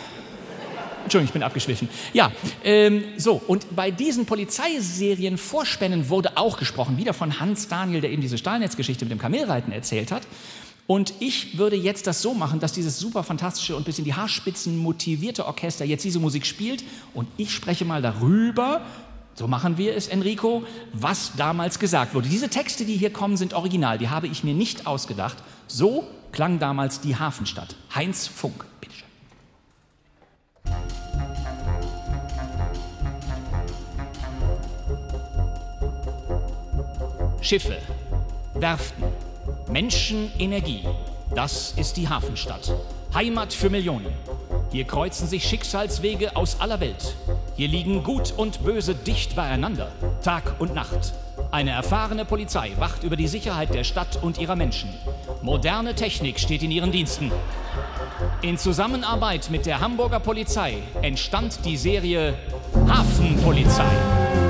[1.03, 1.89] Entschuldigung, ich bin abgeschwiffen.
[2.13, 2.31] Ja,
[2.63, 8.11] ähm, so, und bei diesen Polizeiserien Vorspännen wurde auch gesprochen, wieder von Hans Daniel, der
[8.11, 10.23] eben diese Stahlnetzgeschichte mit dem Kamelreiten erzählt hat.
[10.87, 14.15] Und ich würde jetzt das so machen, dass dieses super fantastische und bis in die
[14.15, 16.83] Haarspitzen motivierte Orchester jetzt diese Musik spielt
[17.13, 18.81] und ich spreche mal darüber,
[19.35, 22.27] so machen wir es, Enrico, was damals gesagt wurde.
[22.27, 25.37] Diese Texte, die hier kommen, sind original, die habe ich mir nicht ausgedacht.
[25.67, 27.75] So klang damals die Hafenstadt.
[27.93, 29.08] Heinz Funk, bitteschön.
[37.49, 37.79] Schiffe,
[38.53, 39.05] Werften,
[39.71, 40.83] Menschen, Energie.
[41.33, 42.71] Das ist die Hafenstadt.
[43.11, 44.13] Heimat für Millionen.
[44.71, 47.15] Hier kreuzen sich Schicksalswege aus aller Welt.
[47.55, 49.91] Hier liegen Gut und Böse dicht beieinander,
[50.23, 51.15] Tag und Nacht.
[51.49, 54.91] Eine erfahrene Polizei wacht über die Sicherheit der Stadt und ihrer Menschen.
[55.41, 57.31] Moderne Technik steht in ihren Diensten.
[58.43, 62.35] In Zusammenarbeit mit der Hamburger Polizei entstand die Serie
[62.87, 64.48] Hafenpolizei.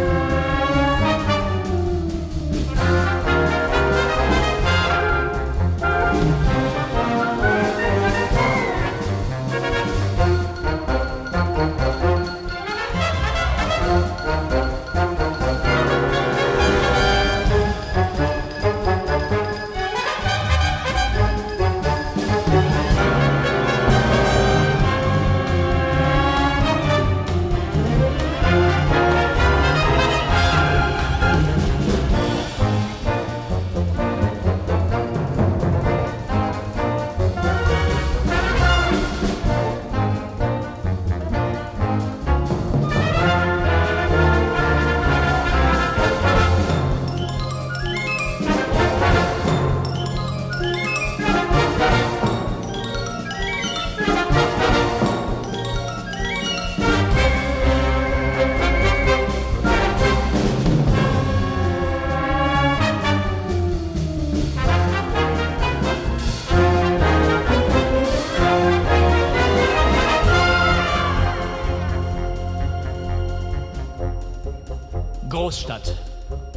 [75.49, 75.95] Großstadt.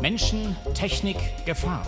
[0.02, 1.16] Menschen, Technik,
[1.46, 1.80] Gefahr.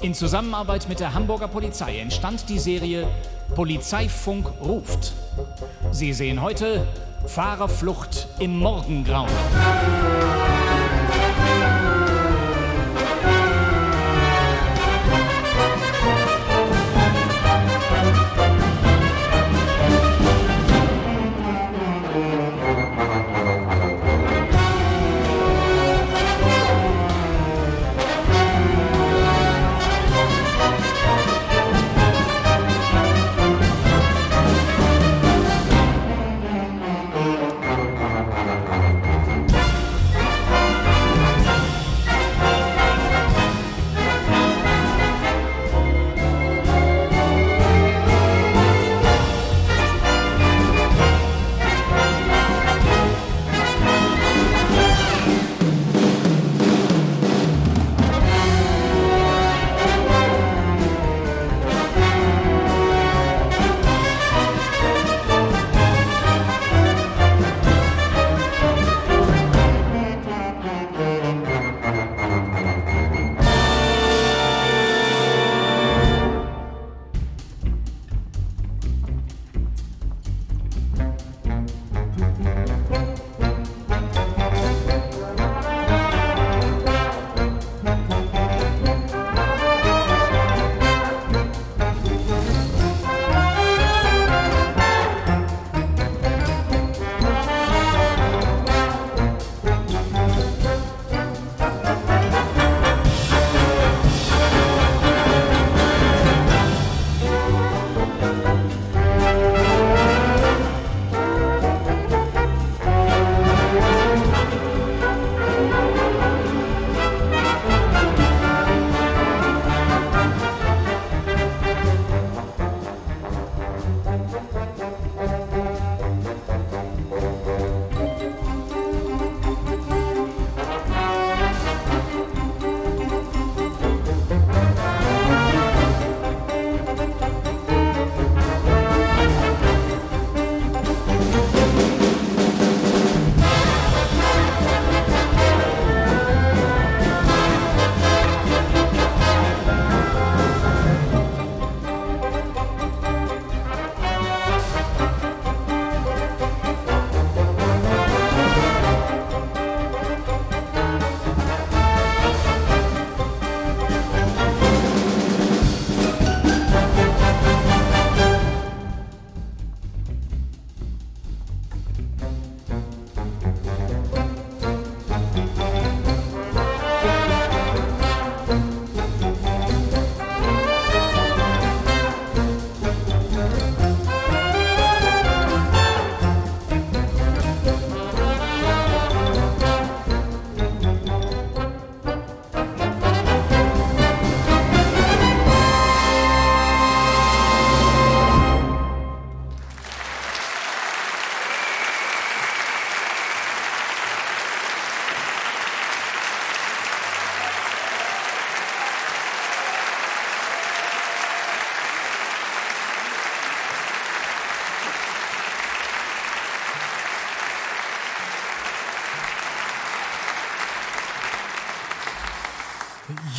[0.00, 3.08] In Zusammenarbeit mit der Hamburger Polizei entstand die Serie
[3.56, 5.12] Polizeifunk ruft.
[5.90, 6.86] Sie sehen heute
[7.26, 9.28] Fahrerflucht im Morgengrauen.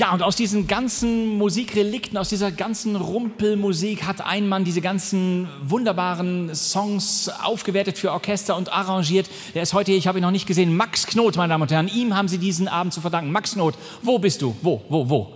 [0.05, 5.49] Ja, und aus diesen ganzen Musikrelikten, aus dieser ganzen Rumpelmusik hat ein Mann diese ganzen
[5.63, 9.27] wunderbaren Songs aufgewertet für Orchester und arrangiert.
[9.55, 11.87] Der ist heute ich habe ihn noch nicht gesehen, Max Knot, meine Damen und Herren.
[11.87, 13.31] Ihm haben Sie diesen Abend zu verdanken.
[13.31, 14.55] Max Knot, wo bist du?
[14.61, 15.33] Wo, wo, wo?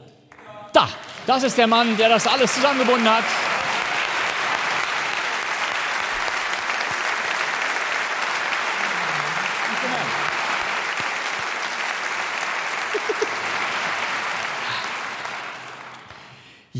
[0.72, 0.88] Da,
[1.26, 3.24] das ist der Mann, der das alles zusammengebunden hat.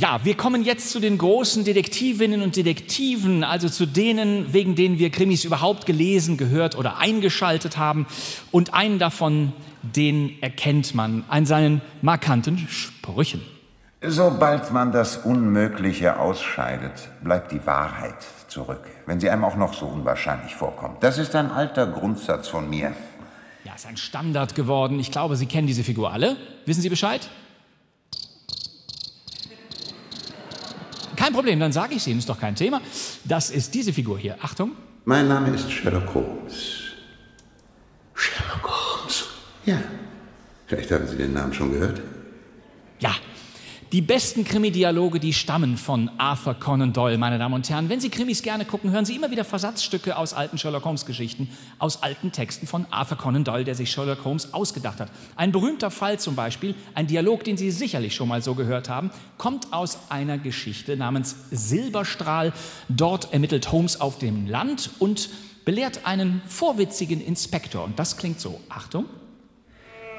[0.10, 4.98] Ja, wir kommen jetzt zu den großen Detektivinnen und Detektiven, also zu denen, wegen denen
[4.98, 8.08] wir Krimis überhaupt gelesen, gehört oder eingeschaltet haben.
[8.50, 9.54] Und einen davon,
[9.84, 13.44] den erkennt man an seinen markanten Sprüchen.
[14.02, 19.86] Sobald man das Unmögliche ausscheidet, bleibt die Wahrheit zurück, wenn sie einem auch noch so
[19.86, 21.04] unwahrscheinlich vorkommt.
[21.04, 22.94] Das ist ein alter Grundsatz von mir.
[23.64, 25.00] Ja, ist ein Standard geworden.
[25.00, 26.36] Ich glaube, Sie kennen diese Figur alle.
[26.66, 27.30] Wissen Sie Bescheid?
[31.20, 32.82] Kein Problem, dann sage ich es Ihnen, ist doch kein Thema.
[33.26, 34.38] Das ist diese Figur hier.
[34.42, 34.72] Achtung.
[35.04, 36.94] Mein Name ist Sherlock Holmes.
[38.14, 39.26] Sherlock Holmes?
[39.66, 39.80] Ja.
[40.68, 42.02] Vielleicht haben Sie den Namen schon gehört.
[43.02, 43.14] Ja,
[43.92, 47.90] die besten Krimi-Dialoge, die stammen von Arthur Conan Doyle, meine Damen und Herren.
[47.90, 52.04] Wenn Sie Krimis gerne gucken, hören Sie immer wieder Versatzstücke aus alten Sherlock Holmes-Geschichten, aus
[52.04, 55.10] alten Texten von Arthur Conan Doyle, der sich Sherlock Holmes ausgedacht hat.
[55.36, 59.10] Ein berühmter Fall zum Beispiel, ein Dialog, den Sie sicherlich schon mal so gehört haben,
[59.40, 62.54] kommt aus einer Geschichte namens Silberstrahl.
[62.90, 65.30] Dort ermittelt Holmes auf dem Land und
[65.66, 67.86] belehrt einen vorwitzigen Inspektor.
[67.86, 68.60] Und das klingt so.
[68.70, 69.06] Achtung.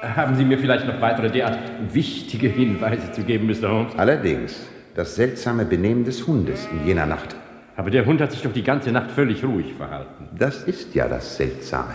[0.01, 1.59] Haben Sie mir vielleicht noch weitere derart
[1.93, 3.69] wichtige Hinweise zu geben, Mr.
[3.69, 3.93] Holmes?
[3.97, 7.35] Allerdings, das seltsame Benehmen des Hundes in jener Nacht.
[7.77, 10.27] Aber der Hund hat sich doch die ganze Nacht völlig ruhig verhalten.
[10.37, 11.93] Das ist ja das Seltsame.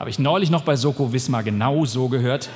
[0.00, 2.48] Habe ich neulich noch bei Soko Wismar genau so gehört.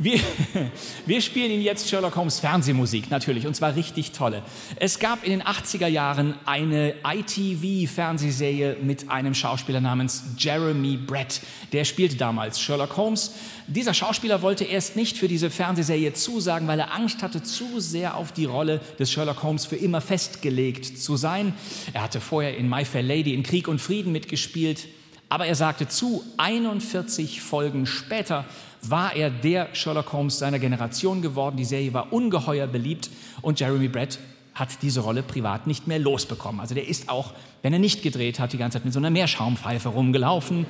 [0.00, 0.20] Wir,
[1.06, 4.44] wir, spielen Ihnen jetzt Sherlock Holmes Fernsehmusik, natürlich, und zwar richtig tolle.
[4.76, 11.40] Es gab in den 80er Jahren eine ITV-Fernsehserie mit einem Schauspieler namens Jeremy Brett.
[11.72, 13.32] Der spielte damals Sherlock Holmes.
[13.66, 18.16] Dieser Schauspieler wollte erst nicht für diese Fernsehserie zusagen, weil er Angst hatte, zu sehr
[18.16, 21.54] auf die Rolle des Sherlock Holmes für immer festgelegt zu sein.
[21.92, 24.86] Er hatte vorher in My Fair Lady in Krieg und Frieden mitgespielt.
[25.28, 28.46] Aber er sagte zu, 41 Folgen später
[28.82, 31.56] war er der Sherlock Holmes seiner Generation geworden.
[31.56, 33.10] Die Serie war ungeheuer beliebt
[33.42, 34.18] und Jeremy Brett
[34.54, 36.60] hat diese Rolle privat nicht mehr losbekommen.
[36.60, 39.10] Also der ist auch, wenn er nicht gedreht hat, die ganze Zeit mit so einer
[39.10, 40.66] Meerschaumpfeife rumgelaufen,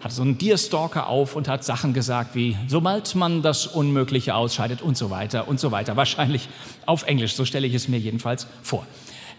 [0.00, 4.80] hat so einen Deerstalker auf und hat Sachen gesagt wie, sobald man das Unmögliche ausscheidet
[4.80, 5.96] und so weiter und so weiter.
[5.96, 6.48] Wahrscheinlich
[6.86, 8.86] auf Englisch, so stelle ich es mir jedenfalls vor.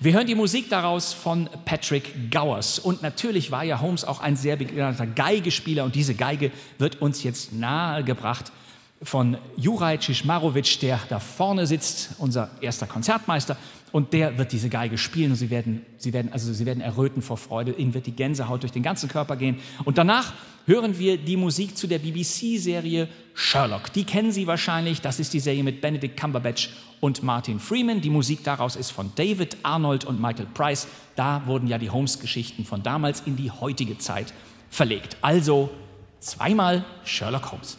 [0.02, 2.80] Wir hören die Musik daraus von Patrick Gowers.
[2.80, 7.22] Und natürlich war ja Holmes auch ein sehr begnadeter Geigespieler und diese Geige wird uns
[7.24, 8.54] jetzt nahegebracht
[9.02, 13.58] von Juraj Ciszmarowitsch, der da vorne sitzt, unser erster Konzertmeister.
[13.92, 17.22] Und der wird diese Geige spielen und sie werden, sie werden, also sie werden erröten
[17.22, 17.74] vor Freude.
[17.74, 19.60] Ihnen wird die Gänsehaut durch den ganzen Körper gehen.
[19.84, 20.32] Und danach
[20.70, 23.92] hören wir die Musik zu der BBC-Serie Sherlock.
[23.94, 25.02] Die kennen Sie wahrscheinlich.
[25.02, 28.02] Das ist die Serie mit Benedict Cumberbatch und Martin Freeman.
[28.02, 30.86] Die Musik daraus ist von David Arnold und Michael Price.
[31.16, 34.32] Da wurden ja die Holmes-Geschichten von damals in die heutige Zeit
[34.70, 35.18] verlegt.
[35.22, 35.72] Also
[36.20, 37.79] zweimal Sherlock Holmes.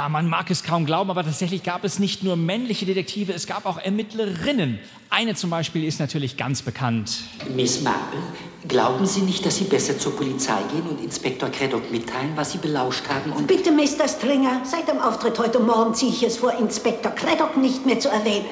[0.00, 3.46] Ja, man mag es kaum glauben, aber tatsächlich gab es nicht nur männliche Detektive, es
[3.46, 4.78] gab auch Ermittlerinnen.
[5.10, 7.18] Eine zum Beispiel ist natürlich ganz bekannt.
[7.54, 8.18] Miss Marple,
[8.66, 12.56] glauben Sie nicht, dass Sie besser zur Polizei gehen und Inspektor Craddock mitteilen, was Sie
[12.56, 13.46] belauscht haben und...
[13.46, 14.08] Bitte, Mr.
[14.08, 18.08] Stringer, seit dem Auftritt heute Morgen ziehe ich es vor, Inspektor Craddock nicht mehr zu
[18.08, 18.46] erwähnen.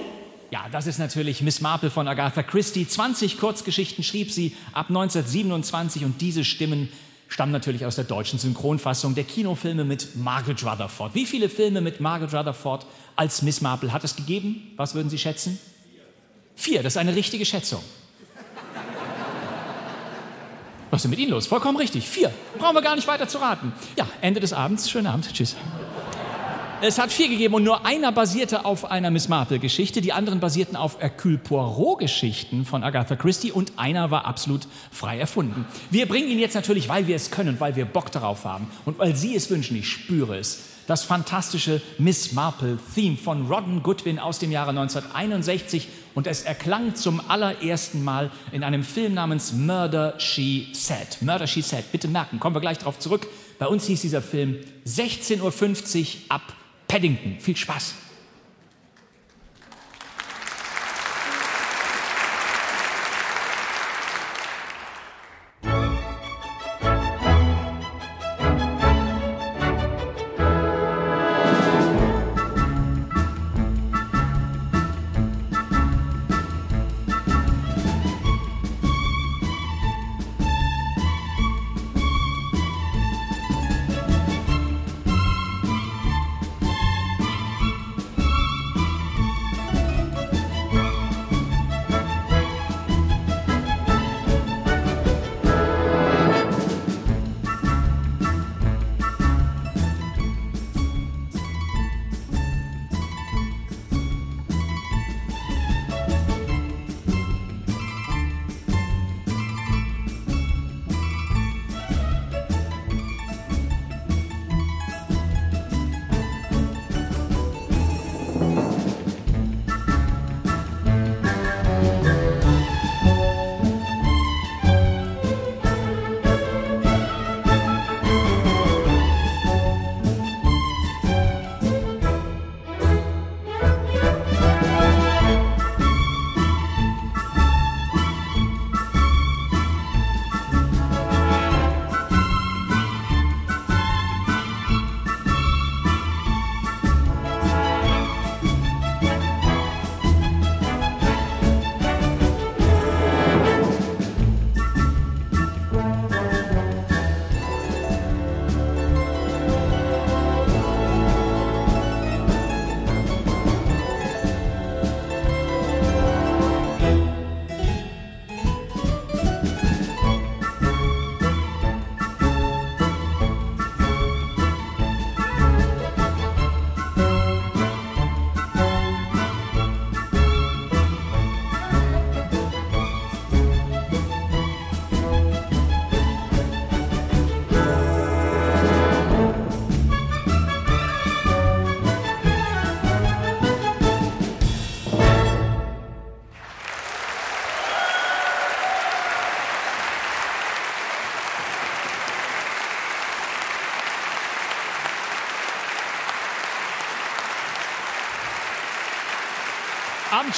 [0.51, 2.87] Ja, das ist natürlich Miss Marple von Agatha Christie.
[2.87, 6.91] 20 Kurzgeschichten schrieb sie ab 1927 und diese Stimmen
[7.29, 11.15] stammen natürlich aus der deutschen Synchronfassung der Kinofilme mit Margaret Rutherford.
[11.15, 14.73] Wie viele Filme mit Margaret Rutherford als Miss Marple hat es gegeben?
[14.77, 15.59] Was würden Sie schätzen?
[16.57, 17.83] Vier, das ist eine richtige Schätzung.
[20.91, 21.47] Was ist denn mit Ihnen los?
[21.47, 22.09] Vollkommen richtig.
[22.09, 22.33] Vier.
[22.59, 23.73] Brauchen wir gar nicht weiter zu raten.
[23.97, 24.91] Ja, Ende des Abends.
[24.91, 25.33] Schönen Abend.
[25.33, 25.55] Tschüss.
[26.81, 30.01] Es hat vier gegeben und nur einer basierte auf einer Miss Marple-Geschichte.
[30.01, 35.67] Die anderen basierten auf Hercule Poirot-Geschichten von Agatha Christie und einer war absolut frei erfunden.
[35.91, 38.97] Wir bringen ihn jetzt natürlich, weil wir es können weil wir Bock darauf haben und
[39.01, 44.39] weil Sie es wünschen, ich spüre es, das fantastische Miss Marple-Theme von Rodden Goodwin aus
[44.39, 50.69] dem Jahre 1961 und es erklang zum allerersten Mal in einem Film namens Murder She
[50.75, 51.23] Said.
[51.23, 53.27] Murder She Said, bitte merken, kommen wir gleich darauf zurück.
[53.59, 56.55] Bei uns hieß dieser Film 16.50 Uhr ab
[56.89, 57.39] Paddington.
[57.39, 57.95] Viel Spaß.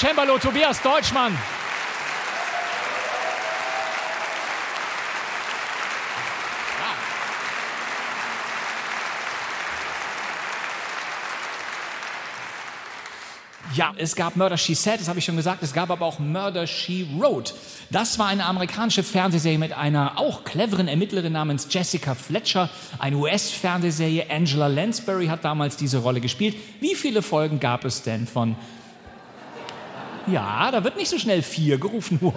[0.00, 1.36] Cembalo Tobias Deutschmann.
[13.74, 15.62] Ja, es gab Murder She Said, das habe ich schon gesagt.
[15.62, 17.52] Es gab aber auch Murder She Wrote.
[17.90, 22.70] Das war eine amerikanische Fernsehserie mit einer auch cleveren Ermittlerin namens Jessica Fletcher.
[22.98, 24.30] Eine US-Fernsehserie.
[24.30, 26.56] Angela Lansbury hat damals diese Rolle gespielt.
[26.80, 28.56] Wie viele Folgen gab es denn von
[30.26, 32.20] ja, da wird nicht so schnell vier gerufen.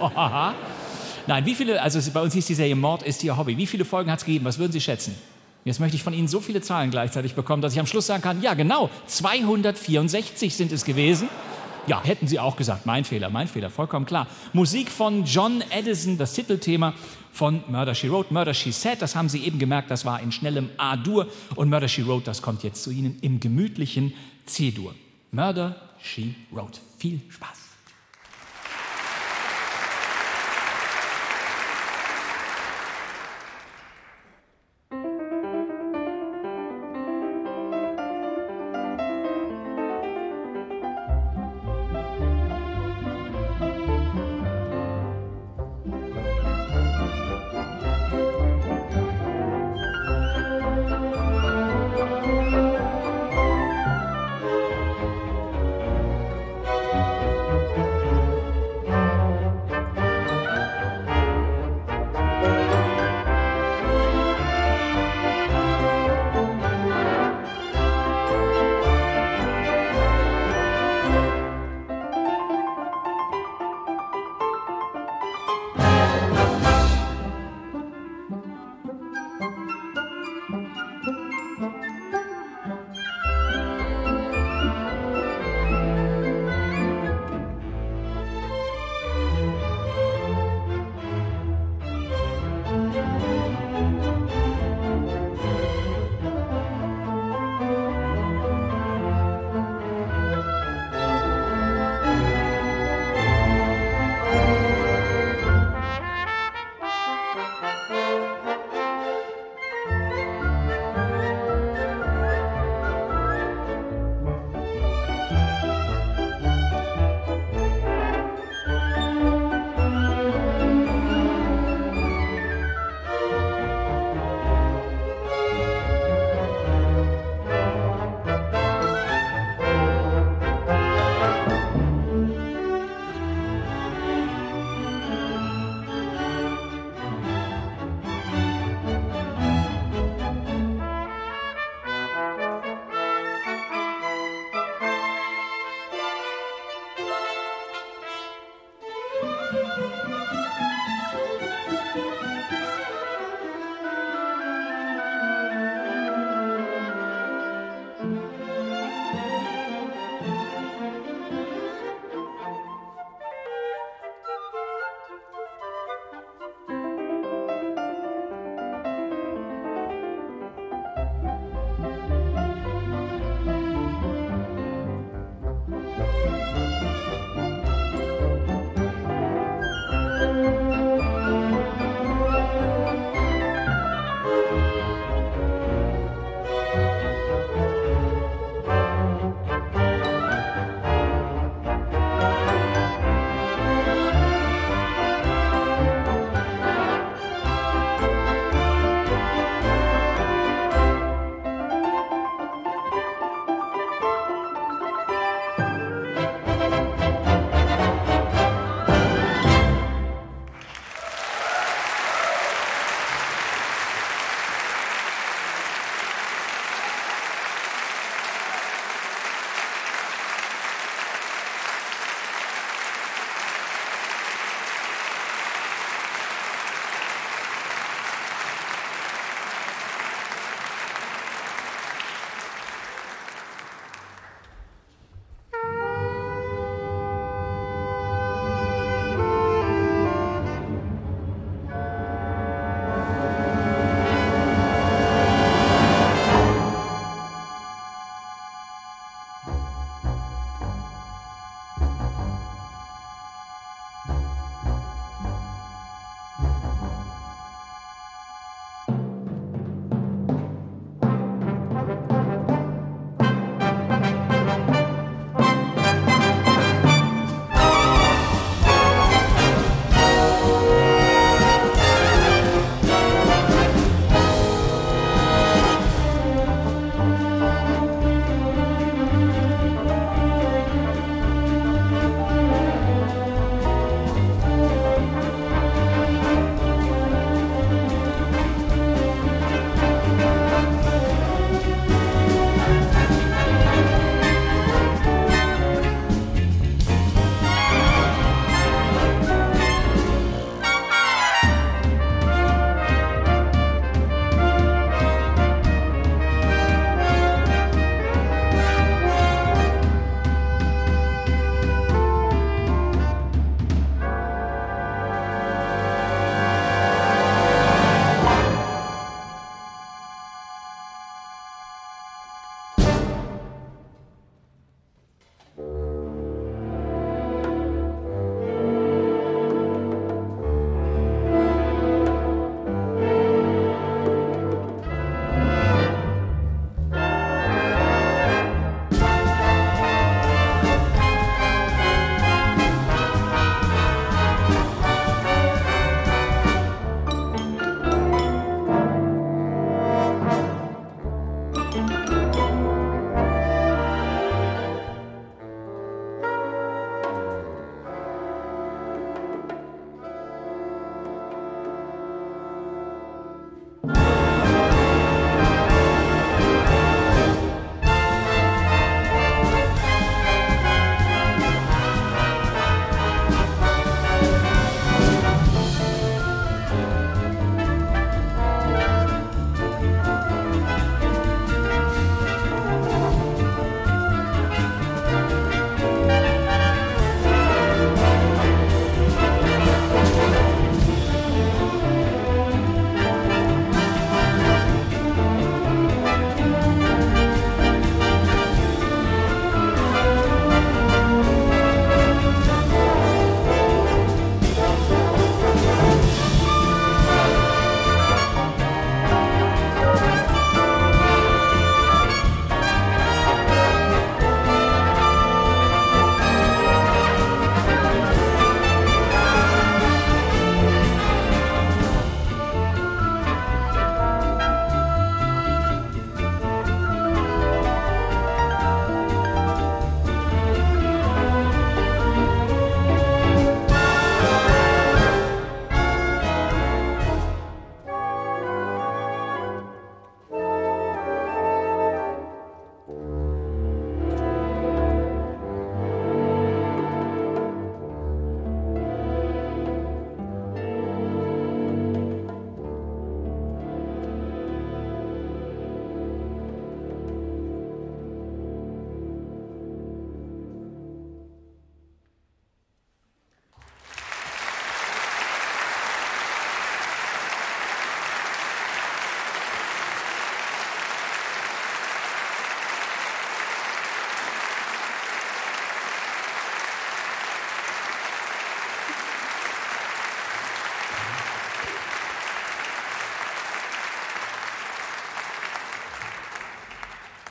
[1.26, 3.56] Nein, wie viele, also bei uns hieß die Serie Mord ist Ihr Hobby.
[3.56, 4.44] Wie viele Folgen hat es gegeben?
[4.44, 5.14] Was würden Sie schätzen?
[5.64, 8.22] Jetzt möchte ich von Ihnen so viele Zahlen gleichzeitig bekommen, dass ich am Schluss sagen
[8.22, 11.28] kann, ja genau, 264 sind es gewesen.
[11.86, 14.26] Ja, hätten Sie auch gesagt, mein Fehler, mein Fehler, vollkommen klar.
[14.52, 16.94] Musik von John Edison, das Titelthema
[17.32, 20.32] von Murder She Wrote, Murder She Said, das haben Sie eben gemerkt, das war in
[20.32, 24.14] schnellem A-Dur und Murder She Wrote, das kommt jetzt zu Ihnen im gemütlichen
[24.46, 24.94] C-Dur.
[25.30, 26.80] Murder She Wrote.
[26.98, 27.63] Viel Spaß.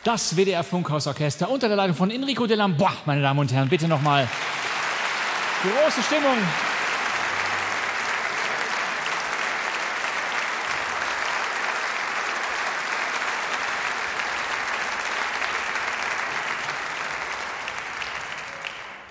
[0.04, 3.88] Das WDR Funkhausorchester unter der Leitung von Enrico de Lambois, meine Damen und Herren, bitte
[3.88, 4.28] nochmal.
[5.62, 6.36] Große Stimmung.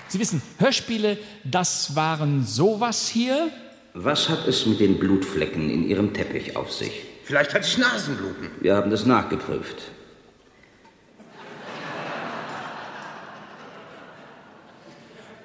[0.08, 3.48] Sie wissen, Hörspiele, das waren sowas hier.
[3.94, 6.92] Was hat es mit den Blutflecken in Ihrem Teppich auf sich?
[7.24, 8.50] Vielleicht hatte ich Nasenbluten.
[8.60, 9.90] Wir haben das nachgeprüft.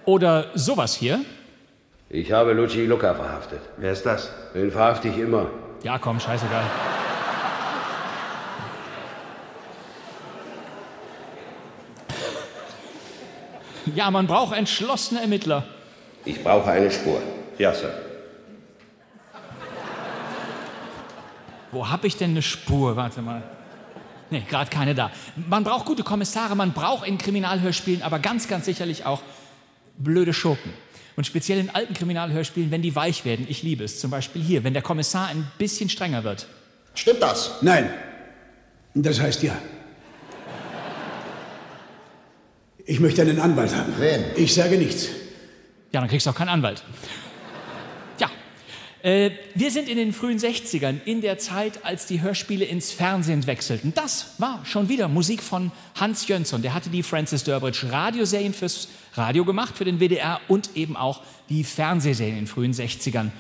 [0.07, 1.19] Oder sowas hier.
[2.09, 3.59] Ich habe Luci Luca verhaftet.
[3.75, 4.31] Wer ist das?
[4.53, 5.47] Den verhafte ich immer.
[5.83, 6.63] Ja, komm, scheißegal.
[13.95, 15.65] Ja, man braucht entschlossene Ermittler.
[16.23, 17.21] Ich brauche eine Spur.
[17.57, 17.91] Ja, Sir.
[21.73, 22.95] Wo habe ich denn eine Spur?
[22.95, 23.43] Warte mal.
[24.29, 25.11] Nee, gerade keine da.
[25.49, 29.21] Man braucht gute Kommissare, man braucht in Kriminalhörspielen aber ganz, ganz sicherlich auch
[29.97, 30.71] blöde Schurken.
[31.15, 33.47] Und speziell in alten Kriminalhörspielen, wenn die weich werden.
[33.49, 33.99] Ich liebe es.
[33.99, 36.47] Zum Beispiel hier, wenn der Kommissar ein bisschen strenger wird.
[36.93, 37.55] Stimmt das?
[37.61, 37.89] Nein.
[38.93, 39.57] Das heißt ja.
[42.85, 43.93] Ich möchte einen Anwalt haben.
[43.99, 44.23] Wen?
[44.35, 45.09] Ich sage nichts.
[45.91, 46.83] Ja, dann kriegst du auch keinen Anwalt.
[48.19, 48.29] Ja,
[49.03, 53.45] äh, wir sind in den frühen 60ern, in der Zeit, als die Hörspiele ins Fernsehen
[53.45, 53.93] wechselten.
[53.93, 56.61] Das war schon wieder Musik von Hans Jönsson.
[56.61, 58.87] Der hatte die Francis Durbridge Radioserien fürs
[59.17, 63.31] Radio gemacht, für den WDR und eben auch die Fernsehserien in den frühen 60ern.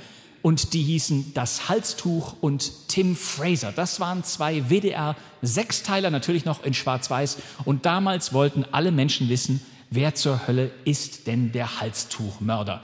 [0.41, 3.71] Und die hießen Das Halstuch und Tim Fraser.
[3.75, 7.37] Das waren zwei WDR-Sechsteiler, natürlich noch in Schwarz-Weiß.
[7.65, 12.81] Und damals wollten alle Menschen wissen, wer zur Hölle ist denn der Halstuchmörder?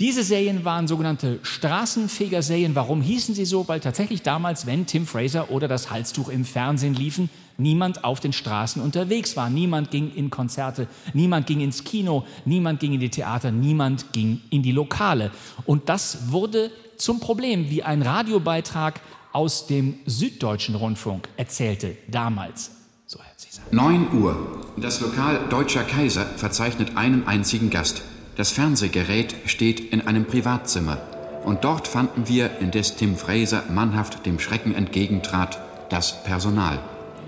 [0.00, 2.74] Diese Serien waren sogenannte Straßenfeger-Serien.
[2.74, 3.68] Warum hießen sie so?
[3.68, 8.32] Weil tatsächlich damals, wenn Tim Fraser oder das Halstuch im Fernsehen liefen, niemand auf den
[8.32, 9.50] Straßen unterwegs war.
[9.50, 14.40] Niemand ging in Konzerte, niemand ging ins Kino, niemand ging in die Theater, niemand ging
[14.50, 15.30] in die Lokale.
[15.66, 19.00] Und das wurde zum Problem, wie ein Radiobeitrag
[19.32, 22.70] aus dem Süddeutschen Rundfunk erzählte damals.
[23.06, 24.36] So hört sie 9 Uhr.
[24.76, 28.02] Das Lokal Deutscher Kaiser verzeichnet einen einzigen Gast.
[28.36, 30.98] Das Fernsehgerät steht in einem Privatzimmer.
[31.44, 35.60] Und dort fanden wir, indes Tim Fraser mannhaft dem Schrecken entgegentrat,
[35.90, 36.78] das Personal.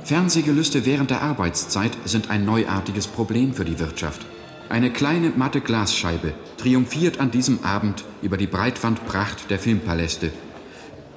[0.06, 4.24] Fernsehgelüste während der Arbeitszeit sind ein neuartiges Problem für die Wirtschaft.
[4.68, 10.30] Eine kleine matte Glasscheibe triumphiert an diesem Abend über die Breitwandpracht der Filmpaläste.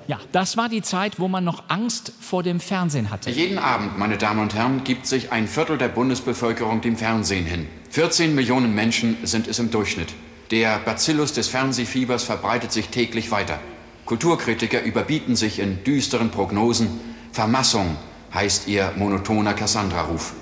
[0.08, 3.30] Ja, das war die Zeit, wo man noch Angst vor dem Fernsehen hatte.
[3.30, 7.68] Jeden Abend, meine Damen und Herren, gibt sich ein Viertel der Bundesbevölkerung dem Fernsehen hin.
[7.92, 10.16] 14 Millionen Menschen sind es im Durchschnitt.
[10.50, 13.60] Der Bacillus des Fernsehfiebers verbreitet sich täglich weiter.
[14.06, 16.90] Kulturkritiker überbieten sich in düsteren Prognosen.
[17.32, 17.96] Vermassung
[18.34, 20.34] heißt ihr monotoner Cassandra-Ruf.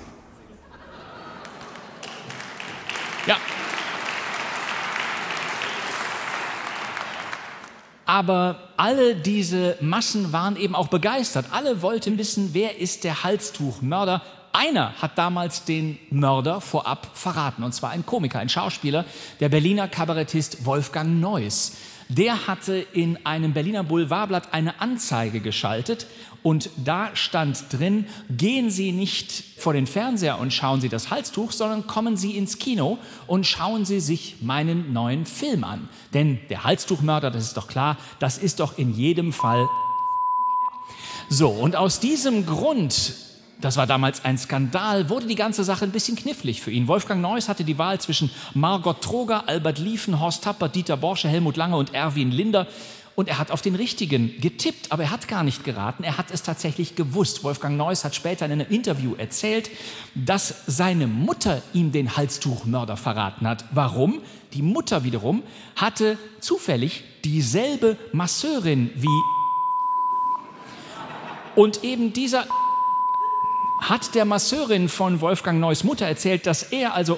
[3.26, 3.38] Ja.
[8.05, 11.47] Aber alle diese Massen waren eben auch begeistert.
[11.51, 14.22] Alle wollten wissen, wer ist der Halstuchmörder.
[14.53, 19.05] Einer hat damals den Mörder vorab verraten, und zwar ein Komiker, ein Schauspieler,
[19.39, 21.73] der Berliner Kabarettist Wolfgang Neuss.
[22.09, 26.07] Der hatte in einem Berliner Boulevardblatt eine Anzeige geschaltet
[26.43, 31.51] und da stand drin, gehen Sie nicht vor den Fernseher und schauen Sie das Halstuch,
[31.51, 32.97] sondern kommen Sie ins Kino
[33.27, 35.89] und schauen Sie sich meinen neuen Film an.
[36.14, 39.68] Denn der Halstuchmörder, das ist doch klar, das ist doch in jedem Fall.
[41.30, 43.14] So, und aus diesem Grund
[43.59, 46.88] das war damals ein Skandal, wurde die ganze Sache ein bisschen knifflig für ihn.
[46.88, 51.57] Wolfgang Neuss hatte die Wahl zwischen Margot Troger, Albert Liefen, Horst Tappert, Dieter Borsche, Helmut
[51.57, 52.68] Lange und Erwin Linder.
[53.18, 56.03] Und er hat auf den richtigen getippt, aber er hat gar nicht geraten.
[56.03, 57.44] Er hat es tatsächlich gewusst.
[57.44, 59.72] Wolfgang Neuss hat später in einem Interview erzählt,
[60.14, 63.65] dass seine Mutter ihm den Halstuchmörder verraten hat.
[63.72, 64.22] Warum?
[64.53, 65.41] Die Mutter wiederum
[65.76, 69.07] hatte zufällig dieselbe Masseurin wie.
[71.56, 72.45] Und eben dieser
[73.81, 77.18] hat der Masseurin von Wolfgang Neuss Mutter erzählt, dass er also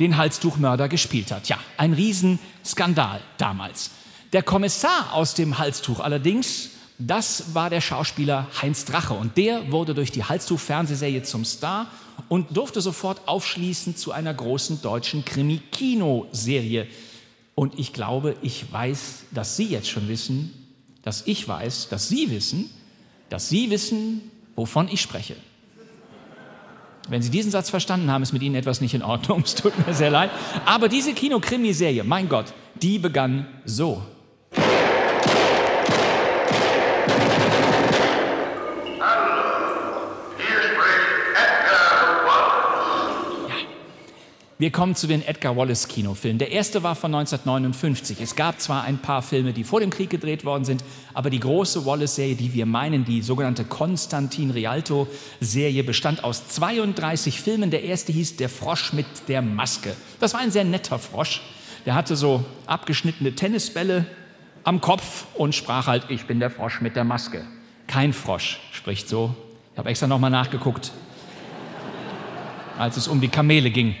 [0.00, 1.48] den Halstuchmörder gespielt hat.
[1.48, 3.92] Ja, ein Riesenskandal damals.
[4.32, 9.94] Der Kommissar aus dem Halstuch allerdings, das war der Schauspieler Heinz Drache und der wurde
[9.94, 11.86] durch die Halstuch-Fernsehserie zum Star
[12.28, 16.86] und durfte sofort aufschließen zu einer großen deutschen Krimi-Kino-Serie.
[17.54, 20.52] Und ich glaube, ich weiß, dass Sie jetzt schon wissen,
[21.02, 22.70] dass ich weiß, dass Sie wissen,
[23.28, 25.36] dass Sie wissen, wovon ich spreche.
[27.08, 29.42] Wenn Sie diesen Satz verstanden haben, ist mit Ihnen etwas nicht in Ordnung.
[29.44, 30.30] Es tut mir sehr leid.
[30.64, 34.02] Aber diese Kinokrimiserie, mein Gott, die begann so.
[44.58, 46.38] Wir kommen zu den Edgar Wallace Kinofilmen.
[46.38, 48.22] Der erste war von 1959.
[48.22, 50.82] Es gab zwar ein paar Filme, die vor dem Krieg gedreht worden sind,
[51.12, 57.70] aber die große Wallace-Serie, die wir meinen, die sogenannte Konstantin Rialto-Serie, bestand aus 32 Filmen.
[57.70, 59.94] Der erste hieß Der Frosch mit der Maske.
[60.20, 61.42] Das war ein sehr netter Frosch.
[61.84, 64.06] Der hatte so abgeschnittene Tennisbälle,
[64.66, 67.44] am Kopf und sprach halt, ich bin der Frosch mit der Maske.
[67.86, 69.32] Kein Frosch spricht so.
[69.72, 70.90] Ich habe extra nochmal nachgeguckt,
[72.76, 73.94] als es um die Kamele ging.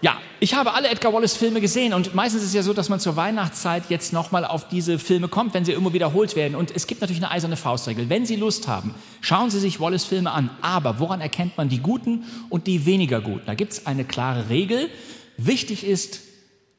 [0.00, 2.88] Ja, ich habe alle Edgar Wallace Filme gesehen und meistens ist es ja so, dass
[2.88, 6.54] man zur Weihnachtszeit jetzt nochmal auf diese Filme kommt, wenn sie irgendwo wiederholt werden.
[6.54, 8.08] Und es gibt natürlich eine eiserne Faustregel.
[8.08, 10.48] Wenn Sie Lust haben, schauen Sie sich Wallace Filme an.
[10.62, 13.42] Aber woran erkennt man die guten und die weniger guten?
[13.44, 14.88] Da gibt es eine klare Regel.
[15.36, 16.23] Wichtig ist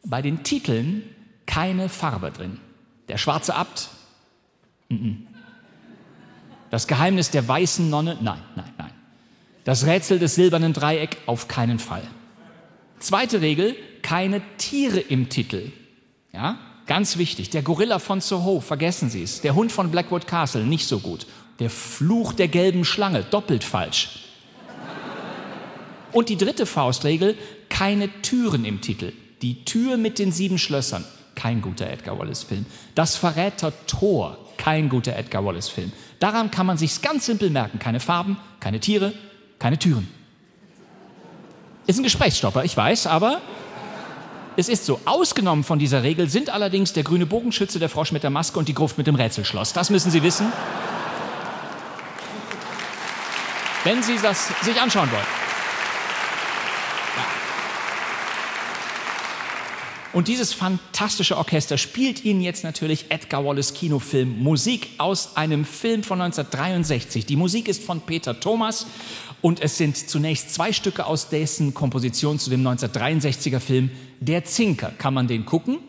[0.05, 1.03] bei den Titeln
[1.45, 2.59] keine Farbe drin.
[3.07, 3.89] Der schwarze Abt?
[6.69, 8.17] Das Geheimnis der weißen Nonne?
[8.21, 8.91] Nein, nein, nein.
[9.63, 11.17] Das Rätsel des silbernen Dreieck?
[11.25, 12.03] Auf keinen Fall.
[12.99, 15.71] Zweite Regel, keine Tiere im Titel.
[16.33, 17.49] Ja, ganz wichtig.
[17.49, 19.41] Der Gorilla von Soho, vergessen Sie es.
[19.41, 21.25] Der Hund von Blackwood Castle, nicht so gut.
[21.59, 24.21] Der Fluch der gelben Schlange, doppelt falsch.
[26.11, 27.35] Und die dritte Faustregel,
[27.69, 29.11] keine Türen im Titel.
[29.45, 31.05] Die Tür mit den sieben Schlössern,
[31.35, 32.65] kein guter Edgar Wallace-Film.
[32.95, 35.91] Das Verräter Tor, kein guter Edgar Wallace-Film.
[36.17, 37.77] Daran kann man sich's ganz simpel merken.
[37.77, 39.13] Keine Farben, keine Tiere,
[39.59, 40.07] keine Türen.
[41.85, 43.39] Ist ein Gesprächsstopper, ich weiß, aber
[44.57, 44.99] es ist so.
[45.05, 48.67] Ausgenommen von dieser Regel sind allerdings der grüne Bogenschütze, der Frosch mit der Maske und
[48.67, 49.73] die Gruft mit dem Rätselschloss.
[49.73, 50.51] Das müssen Sie wissen,
[53.83, 55.44] wenn Sie das sich anschauen wollen.
[60.15, 66.03] Und dieses fantastische Orchester spielt Ihnen jetzt natürlich Edgar Wallace Kinofilm Musik aus einem Film
[66.03, 67.25] von 1963.
[67.25, 68.87] Die Musik ist von Peter Thomas
[69.41, 74.93] und es sind zunächst zwei Stücke aus dessen Komposition zu dem 1963er Film Der Zinker.
[74.97, 75.79] Kann man den gucken?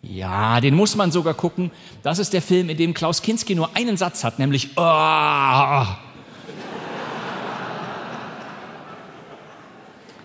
[0.00, 1.70] Ja, den muss man sogar gucken.
[2.02, 4.80] Das ist der Film, in dem Klaus Kinski nur einen Satz hat, nämlich oh.
[4.80, 5.94] Er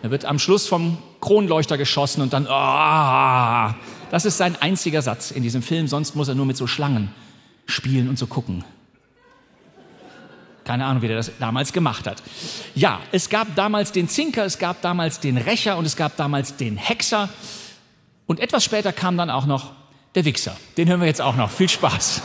[0.03, 3.75] wird am Schluss vom Kronleuchter geschossen und dann oh.
[4.11, 7.13] Das ist sein einziger Satz in diesem Film, sonst muss er nur mit so Schlangen
[7.65, 8.65] spielen und so gucken.
[10.65, 12.21] Keine Ahnung, wie der das damals gemacht hat.
[12.75, 16.55] Ja, es gab damals den Zinker, es gab damals den Rächer und es gab damals
[16.57, 17.29] den Hexer.
[18.27, 19.71] Und etwas später kam dann auch noch
[20.15, 20.55] der Wichser.
[20.77, 21.49] Den hören wir jetzt auch noch.
[21.49, 22.21] Viel Spaß.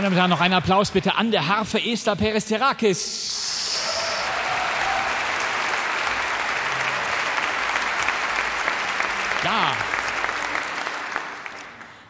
[0.00, 3.78] Meine Damen und Herren, noch einen Applaus bitte an der Harfe Esther Peristerakis.
[9.44, 9.72] Ja.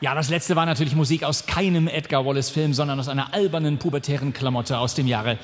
[0.01, 4.33] Ja, das letzte war natürlich Musik aus keinem Edgar Wallace-Film, sondern aus einer albernen pubertären
[4.33, 5.37] Klamotte aus dem Jahre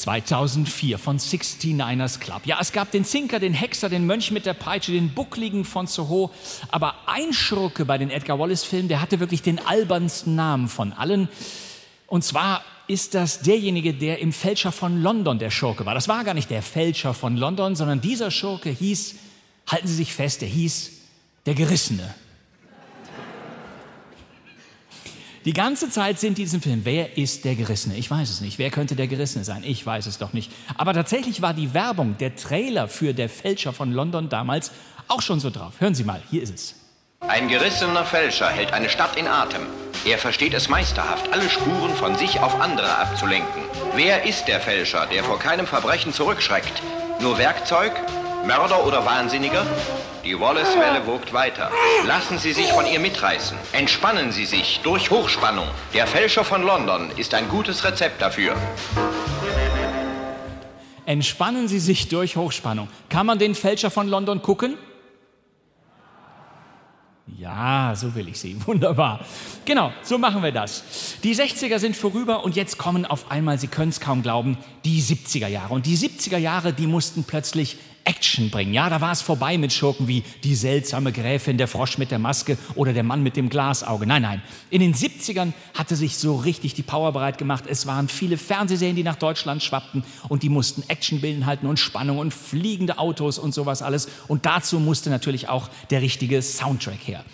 [0.00, 2.42] 2004 von 69ers Club.
[2.46, 5.86] Ja, es gab den Zinker, den Hexer, den Mönch mit der Peitsche, den Buckligen von
[5.86, 6.30] Soho.
[6.70, 11.28] Aber ein Schurke bei den Edgar Wallace-Filmen, der hatte wirklich den albernsten Namen von allen.
[12.10, 15.94] Und zwar ist das derjenige, der im Fälscher von London der Schurke war.
[15.94, 19.14] Das war gar nicht der Fälscher von London, sondern dieser Schurke hieß,
[19.68, 20.90] halten Sie sich fest, der hieß
[21.46, 22.12] der Gerissene.
[25.44, 27.96] Die ganze Zeit sind die in diesem Film, wer ist der Gerissene?
[27.96, 28.58] Ich weiß es nicht.
[28.58, 29.62] Wer könnte der Gerissene sein?
[29.64, 30.50] Ich weiß es doch nicht.
[30.76, 34.72] Aber tatsächlich war die Werbung, der Trailer für der Fälscher von London damals
[35.06, 35.74] auch schon so drauf.
[35.78, 36.74] Hören Sie mal, hier ist es.
[37.20, 39.62] Ein gerissener Fälscher hält eine Stadt in Atem.
[40.06, 43.62] Er versteht es meisterhaft, alle Spuren von sich auf andere abzulenken.
[43.94, 46.82] Wer ist der Fälscher, der vor keinem Verbrechen zurückschreckt?
[47.20, 47.92] Nur Werkzeug?
[48.46, 49.66] Mörder oder Wahnsinniger?
[50.24, 51.70] Die Wallace-Welle wogt weiter.
[52.06, 53.58] Lassen Sie sich von ihr mitreißen.
[53.72, 55.68] Entspannen Sie sich durch Hochspannung.
[55.92, 58.54] Der Fälscher von London ist ein gutes Rezept dafür.
[61.04, 62.88] Entspannen Sie sich durch Hochspannung.
[63.10, 64.78] Kann man den Fälscher von London gucken?
[67.40, 68.54] Ja, so will ich sie.
[68.66, 69.24] Wunderbar.
[69.64, 71.16] Genau, so machen wir das.
[71.24, 75.00] Die 60er sind vorüber und jetzt kommen auf einmal, Sie können es kaum glauben, die
[75.00, 75.72] 70er Jahre.
[75.72, 77.78] Und die 70er Jahre, die mussten plötzlich
[78.10, 78.74] Action bringen.
[78.74, 82.18] Ja, da war es vorbei mit Schurken wie die seltsame Gräfin, der Frosch mit der
[82.18, 84.04] Maske oder der Mann mit dem Glasauge.
[84.04, 84.42] Nein, nein.
[84.68, 87.64] In den 70ern hatte sich so richtig die Power bereit gemacht.
[87.68, 92.18] Es waren viele Fernsehserien, die nach Deutschland schwappten und die mussten Action halten und Spannung
[92.18, 94.08] und fliegende Autos und sowas alles.
[94.26, 97.24] Und dazu musste natürlich auch der richtige Soundtrack her.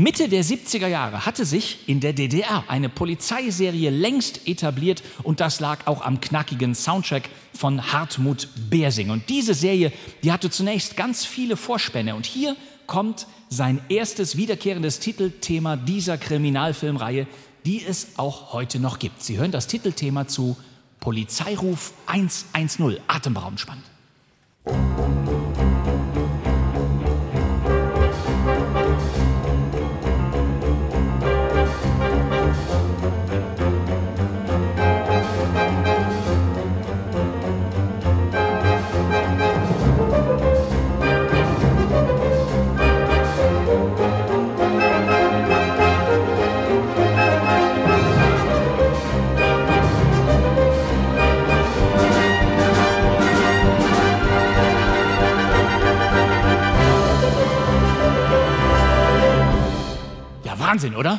[0.00, 5.60] Mitte der 70er Jahre hatte sich in der DDR eine Polizeiserie längst etabliert und das
[5.60, 9.10] lag auch am knackigen Soundtrack von Hartmut Bersing.
[9.10, 12.56] Und diese Serie, die hatte zunächst ganz viele Vorspänne und hier
[12.86, 17.26] kommt sein erstes wiederkehrendes Titelthema dieser Kriminalfilmreihe,
[17.66, 19.22] die es auch heute noch gibt.
[19.22, 20.56] Sie hören das Titelthema zu
[21.00, 23.84] Polizeiruf 110, atemberaubend spannend.
[60.70, 61.18] Wahnsinn, oder?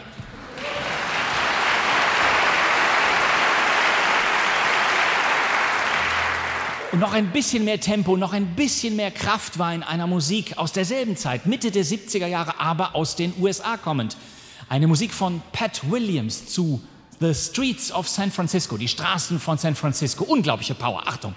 [6.93, 10.57] Und noch ein bisschen mehr Tempo, noch ein bisschen mehr Kraft war in einer Musik
[10.57, 14.15] aus derselben Zeit, Mitte der 70er Jahre, aber aus den USA kommend.
[14.69, 16.81] Eine Musik von Pat Williams zu
[17.19, 20.23] The Streets of San Francisco, die Straßen von San Francisco.
[20.23, 21.05] Unglaubliche Power.
[21.05, 21.35] Achtung.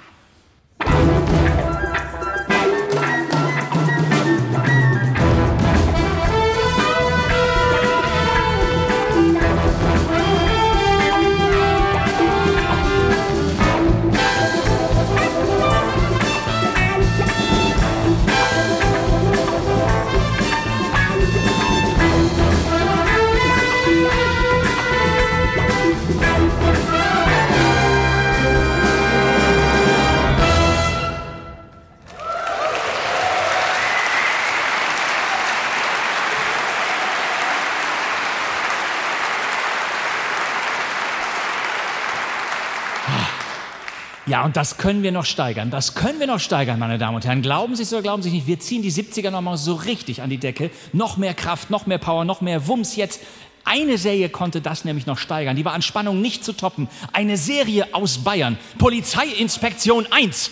[44.34, 45.70] Ja, und das können wir noch steigern.
[45.70, 47.40] Das können wir noch steigern, meine Damen und Herren.
[47.40, 48.48] Glauben Sie es oder glauben Sie nicht?
[48.48, 50.72] Wir ziehen die 70er nochmal so richtig an die Decke.
[50.92, 53.20] Noch mehr Kraft, noch mehr Power, noch mehr Wumms jetzt.
[53.64, 55.54] Eine Serie konnte das nämlich noch steigern.
[55.54, 56.88] Die war an Spannung nicht zu toppen.
[57.12, 58.58] Eine Serie aus Bayern.
[58.76, 60.50] Polizeiinspektion 1.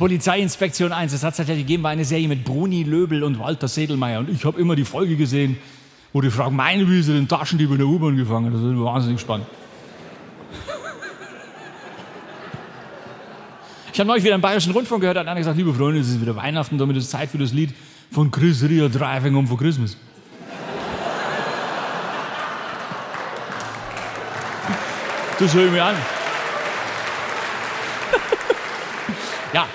[0.00, 3.38] Polizeiinspektion 1, das hat es halt ja gegeben, war eine Serie mit Bruni Löbel und
[3.38, 4.20] Walter Sedelmeier.
[4.20, 5.58] Und ich habe immer die Folge gesehen,
[6.14, 9.20] wo die fragen, meine, wie sie den Taschendieb in der U-Bahn gefangen Das ist wahnsinnig
[9.20, 9.46] spannend.
[13.92, 16.22] Ich habe neulich wieder einen bayerischen Rundfunk gehört, hat einer gesagt, liebe Freunde, es ist
[16.22, 17.74] wieder Weihnachten, damit ist Zeit für das Lied
[18.10, 19.98] von Chris Ria Driving Home for Christmas.
[25.38, 25.96] Das höre ich mir an.
[29.52, 29.66] ja.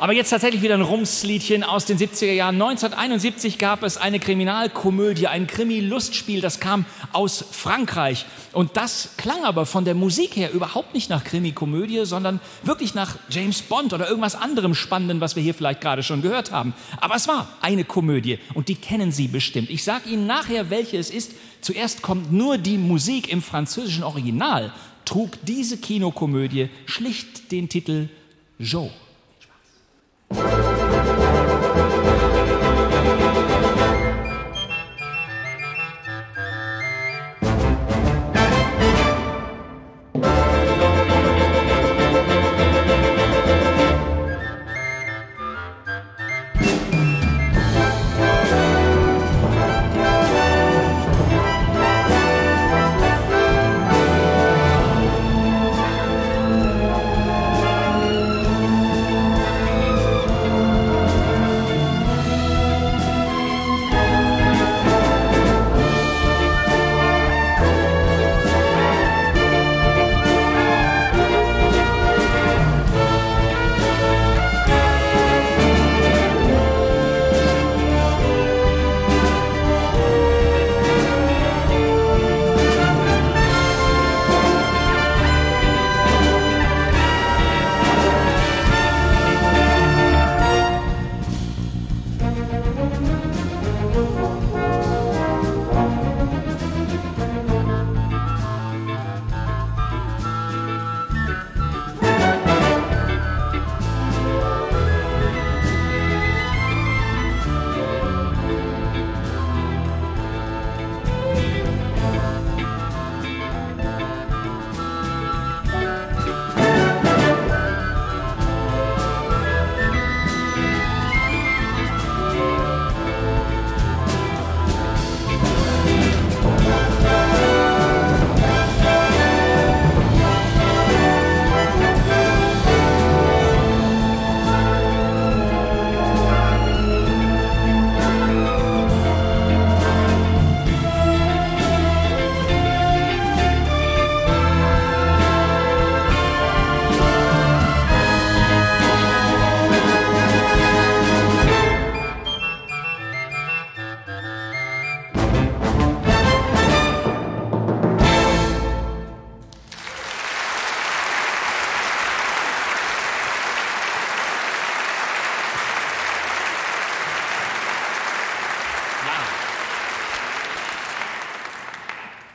[0.00, 2.54] Aber jetzt tatsächlich wieder ein Rumsliedchen aus den 70er Jahren.
[2.54, 8.24] 1971 gab es eine Kriminalkomödie, ein Krimi-Lustspiel, das kam aus Frankreich.
[8.54, 13.18] Und das klang aber von der Musik her überhaupt nicht nach Krimi-Komödie, sondern wirklich nach
[13.28, 16.72] James Bond oder irgendwas anderem Spannenden, was wir hier vielleicht gerade schon gehört haben.
[16.98, 19.68] Aber es war eine Komödie und die kennen Sie bestimmt.
[19.68, 21.32] Ich sage Ihnen nachher, welche es ist.
[21.60, 24.72] Zuerst kommt nur die Musik im französischen Original,
[25.04, 28.08] trug diese Kinokomödie schlicht den Titel
[28.58, 28.90] Joe.
[30.30, 30.69] Bye.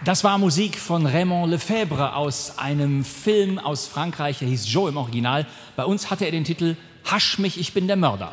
[0.06, 4.98] Das war Musik von Raymond Lefebvre aus einem Film aus Frankreich, der hieß Joe im
[4.98, 5.48] Original.
[5.76, 6.76] Bei uns hatte er den Titel
[7.06, 8.32] Hasch mich, ich bin der Mörder.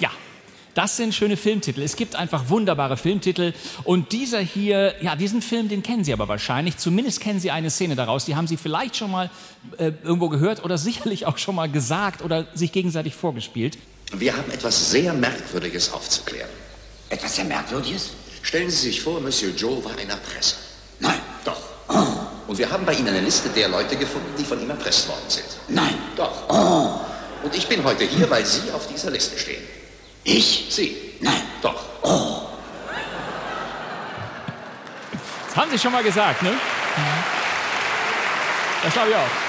[0.00, 0.10] Ja,
[0.74, 1.82] das sind schöne Filmtitel.
[1.82, 3.52] Es gibt einfach wunderbare Filmtitel.
[3.84, 6.76] Und dieser hier, ja, diesen Film, den kennen Sie aber wahrscheinlich.
[6.76, 8.24] Zumindest kennen Sie eine Szene daraus.
[8.24, 9.30] Die haben Sie vielleicht schon mal
[9.78, 13.78] äh, irgendwo gehört oder sicherlich auch schon mal gesagt oder sich gegenseitig vorgespielt.
[14.12, 16.50] Wir haben etwas sehr Merkwürdiges aufzuklären.
[17.08, 18.14] Etwas sehr Merkwürdiges?
[18.44, 20.56] Stellen Sie sich vor, Monsieur Joe war ein Erpresser.
[21.00, 21.18] Nein.
[21.46, 21.56] Doch.
[21.88, 22.04] Oh.
[22.46, 25.24] Und wir haben bei Ihnen eine Liste der Leute gefunden, die von ihm erpresst worden
[25.28, 25.46] sind.
[25.68, 25.98] Nein.
[26.14, 26.50] Doch.
[26.50, 27.00] Oh.
[27.42, 29.62] Und ich bin heute hier, weil Sie auf dieser Liste stehen.
[30.24, 30.66] Ich?
[30.68, 31.14] Sie.
[31.20, 31.40] Nein.
[31.62, 31.82] Doch.
[32.02, 32.42] Oh.
[35.48, 36.52] Das haben Sie schon mal gesagt, ne?
[38.82, 39.43] Das glaube ich auch.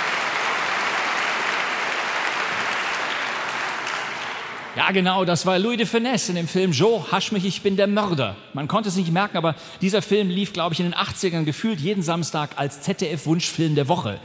[4.75, 7.77] Ja, genau, das war Louis de Finesse in dem Film Joe, hasch mich, ich bin
[7.77, 8.35] der Mörder.
[8.51, 11.79] Man konnte es nicht merken, aber dieser Film lief, glaube ich, in den 80ern gefühlt
[11.79, 14.19] jeden Samstag als ZDF-Wunschfilm der Woche.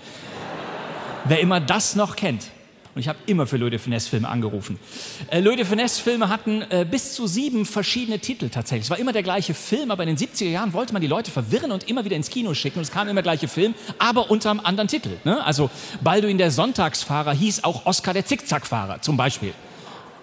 [1.27, 2.51] Wer immer das noch kennt.
[2.97, 4.81] Und ich habe immer für Louis de Finesse-Filme angerufen.
[5.28, 8.86] Äh, Louis de Finesse-Filme hatten äh, bis zu sieben verschiedene Titel tatsächlich.
[8.86, 11.31] Es war immer der gleiche Film, aber in den 70er Jahren wollte man die Leute
[11.31, 12.81] verwirren und immer wieder ins Kino schicken.
[12.81, 15.10] Und es kam immer der gleiche Film, aber unter einem anderen Titel.
[15.22, 15.44] Ne?
[15.44, 15.70] Also
[16.01, 19.55] Balduin der Sonntagsfahrer hieß auch Oscar der Zickzackfahrer zum Beispiel.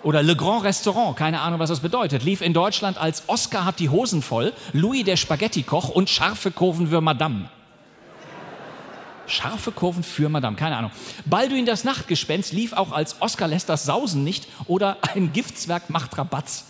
[0.03, 3.79] Oder Le Grand Restaurant, keine Ahnung, was das bedeutet, lief in Deutschland als Oscar hat
[3.79, 7.49] die Hosen voll, Louis der Spaghetti-Koch und scharfe Kurven für Madame.
[9.25, 10.91] Scharfe Kurven für Madame, keine Ahnung.
[11.25, 16.17] Balduin das Nachtgespenst lief auch als Oscar lässt das Sausen nicht oder ein Giftswerk macht
[16.17, 16.65] Rabatz.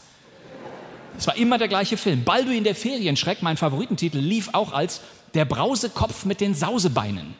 [1.17, 2.23] Es war immer der gleiche Film.
[2.23, 5.01] Balduin der Ferienschreck, mein Favoritentitel, lief auch als
[5.33, 7.35] Der Brausekopf mit den Sausebeinen.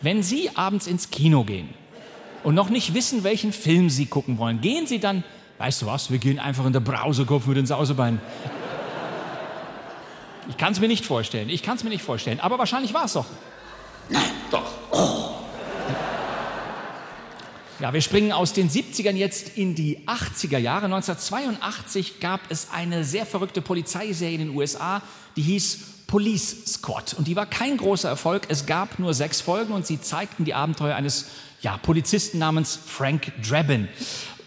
[0.00, 1.74] Wenn Sie abends ins Kino gehen
[2.44, 5.24] und noch nicht wissen, welchen Film Sie gucken wollen, gehen Sie dann,
[5.58, 8.20] weißt du was, wir gehen einfach in der Brausekopf mit den Sausebeinen.
[10.48, 11.50] Ich kann es mir nicht vorstellen.
[11.50, 12.40] Ich kann es mir nicht vorstellen.
[12.40, 13.26] Aber wahrscheinlich war es doch.
[14.08, 14.64] Nein, doch.
[14.90, 15.34] Oh.
[17.80, 20.86] Ja, wir springen aus den 70ern jetzt in die 80er Jahre.
[20.86, 25.00] 1982 gab es eine sehr verrückte Polizeiserie in den USA,
[25.36, 25.78] die hieß
[26.08, 27.14] Police Squad.
[27.14, 28.46] Und die war kein großer Erfolg.
[28.48, 31.26] Es gab nur sechs Folgen und sie zeigten die Abenteuer eines
[31.60, 33.88] ja, Polizisten namens Frank Drabin.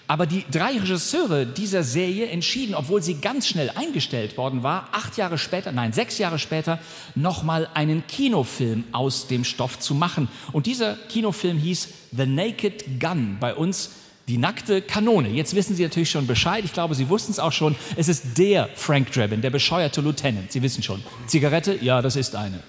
[0.07, 5.15] Aber die drei Regisseure dieser Serie entschieden, obwohl sie ganz schnell eingestellt worden war, acht
[5.15, 6.79] Jahre später, nein, sechs Jahre später,
[7.15, 10.27] nochmal einen Kinofilm aus dem Stoff zu machen.
[10.51, 13.91] Und dieser Kinofilm hieß The Naked Gun, bei uns
[14.27, 15.29] die nackte Kanone.
[15.29, 16.65] Jetzt wissen Sie natürlich schon Bescheid.
[16.65, 17.75] Ich glaube, Sie wussten es auch schon.
[17.95, 20.51] Es ist der Frank Drabin, der bescheuerte Lieutenant.
[20.51, 21.01] Sie wissen schon.
[21.25, 21.77] Zigarette?
[21.81, 22.59] Ja, das ist eine.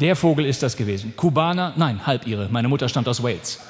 [0.00, 1.14] Der Vogel ist das gewesen.
[1.16, 1.72] Kubaner?
[1.76, 2.48] Nein, halb ihre.
[2.50, 3.58] Meine Mutter stammt aus Wales.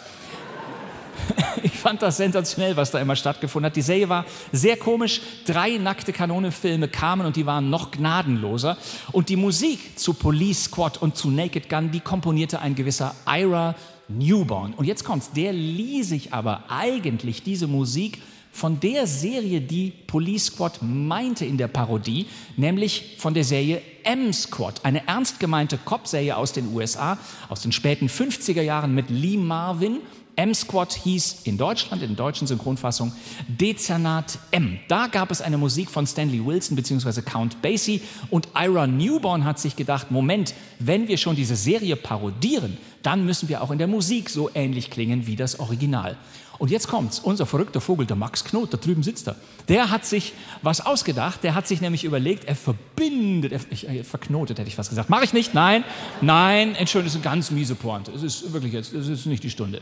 [1.62, 3.76] Ich fand das sensationell, was da immer stattgefunden hat.
[3.76, 5.20] Die Serie war sehr komisch.
[5.46, 8.76] Drei nackte Kanonenfilme kamen und die waren noch gnadenloser.
[9.10, 13.74] Und die Musik zu Police Squad und zu Naked Gun, die komponierte ein gewisser Ira
[14.08, 14.74] Newborn.
[14.74, 15.32] Und jetzt kommt's.
[15.32, 18.20] Der lieh sich aber eigentlich diese Musik
[18.56, 22.24] von der Serie, die Police Squad meinte in der Parodie,
[22.56, 27.18] nämlich von der Serie M Squad, eine ernst gemeinte Cop-Serie aus den USA,
[27.50, 29.98] aus den späten 50er Jahren mit Lee Marvin
[30.36, 33.12] M-Squad hieß in Deutschland, in der deutschen Synchronfassung,
[33.48, 34.78] Dezernat M.
[34.86, 37.22] Da gab es eine Musik von Stanley Wilson bzw.
[37.22, 42.76] Count Basie und Ira Newborn hat sich gedacht, Moment, wenn wir schon diese Serie parodieren,
[43.02, 46.18] dann müssen wir auch in der Musik so ähnlich klingen wie das Original.
[46.58, 47.18] Und jetzt kommt's.
[47.18, 49.36] Unser verrückter Vogel, der Max Knot, da drüben sitzt er.
[49.68, 51.42] Der hat sich was ausgedacht.
[51.42, 55.10] Der hat sich nämlich überlegt, er verbindet, er, ich, äh, verknotet hätte ich was gesagt.
[55.10, 55.54] Mache ich nicht?
[55.54, 55.84] Nein,
[56.20, 58.12] nein, Entschuldigung, das ist eine ganz miese Pointe.
[58.12, 59.80] Es ist wirklich jetzt, es ist nicht die Stunde.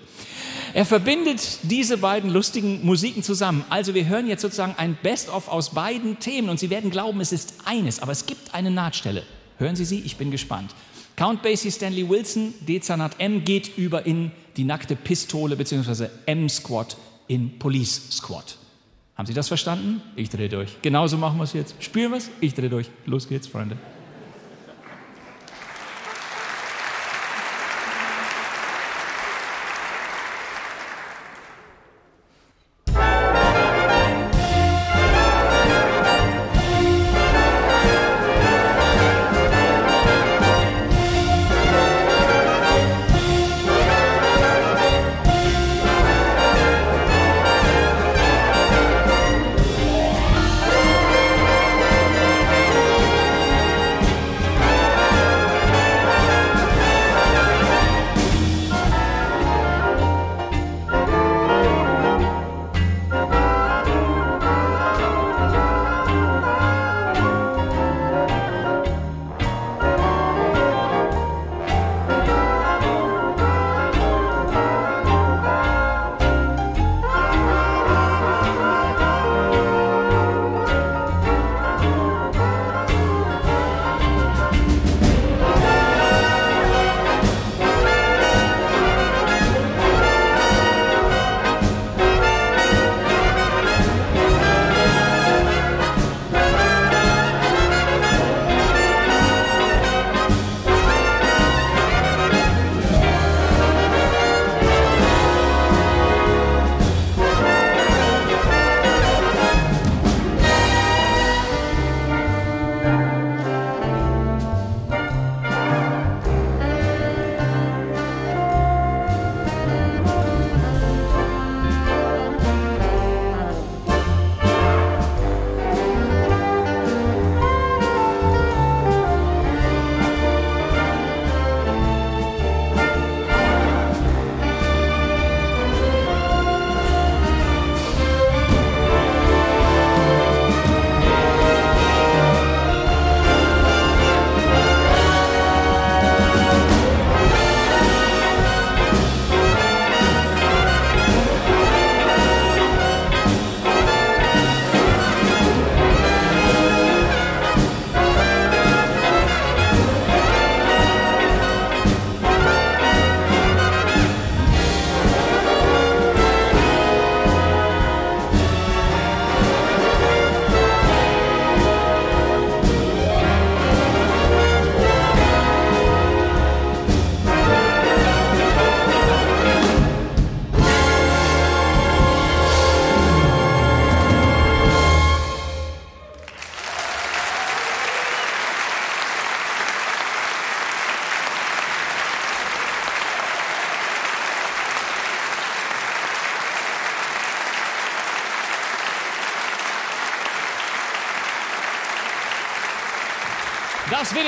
[0.72, 3.64] Er verbindet diese beiden lustigen Musiken zusammen.
[3.70, 7.32] Also wir hören jetzt sozusagen ein Best-of aus beiden Themen und Sie werden glauben, es
[7.32, 9.22] ist eines, aber es gibt eine Nahtstelle.
[9.58, 10.00] Hören Sie sie?
[10.00, 10.74] Ich bin gespannt.
[11.16, 16.08] Count Basie Stanley Wilson, Dezernat M geht über in die nackte Pistole bzw.
[16.26, 18.56] M-Squad in Police Squad.
[19.16, 20.02] Haben Sie das verstanden?
[20.16, 20.82] Ich drehe durch.
[20.82, 21.76] Genauso machen wir es jetzt.
[21.80, 22.30] Spielen wir es?
[22.40, 22.90] Ich drehe durch.
[23.06, 23.76] Los geht's, Freunde.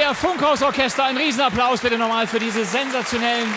[0.07, 3.49] WDR Funkhausorchester, ein Riesenapplaus bitte nochmal für diese sensationellen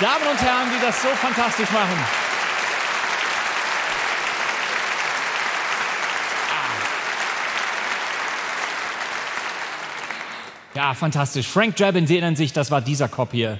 [0.00, 1.96] Damen und Herren, die das so fantastisch machen.
[10.74, 11.46] Ja, fantastisch.
[11.46, 13.58] Frank Drabin, Sie erinnern sich, das war dieser Cop hier.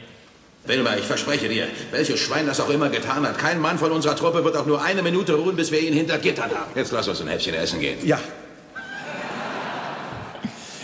[0.67, 4.17] Wilma, ich verspreche dir, welches Schwein das auch immer getan hat, kein Mann von unserer
[4.17, 6.73] Truppe wird auch nur eine Minute ruhen, bis wir ihn hinter Gittern haben.
[6.75, 8.07] Jetzt lass uns ein Häppchen essen gehen.
[8.07, 8.21] Ja.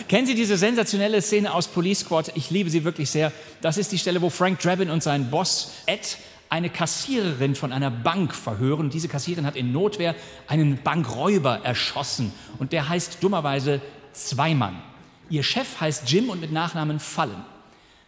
[0.09, 2.31] Kennen Sie diese sensationelle Szene aus Police Squad?
[2.33, 3.31] Ich liebe sie wirklich sehr.
[3.61, 6.17] Das ist die Stelle, wo Frank Drabin und sein Boss Ed
[6.49, 8.89] eine Kassiererin von einer Bank verhören.
[8.89, 10.15] Diese Kassiererin hat in Notwehr
[10.47, 12.33] einen Bankräuber erschossen.
[12.57, 13.81] Und der heißt dummerweise
[14.13, 14.81] Zweimann.
[15.29, 17.45] Ihr Chef heißt Jim und mit Nachnamen Fallen.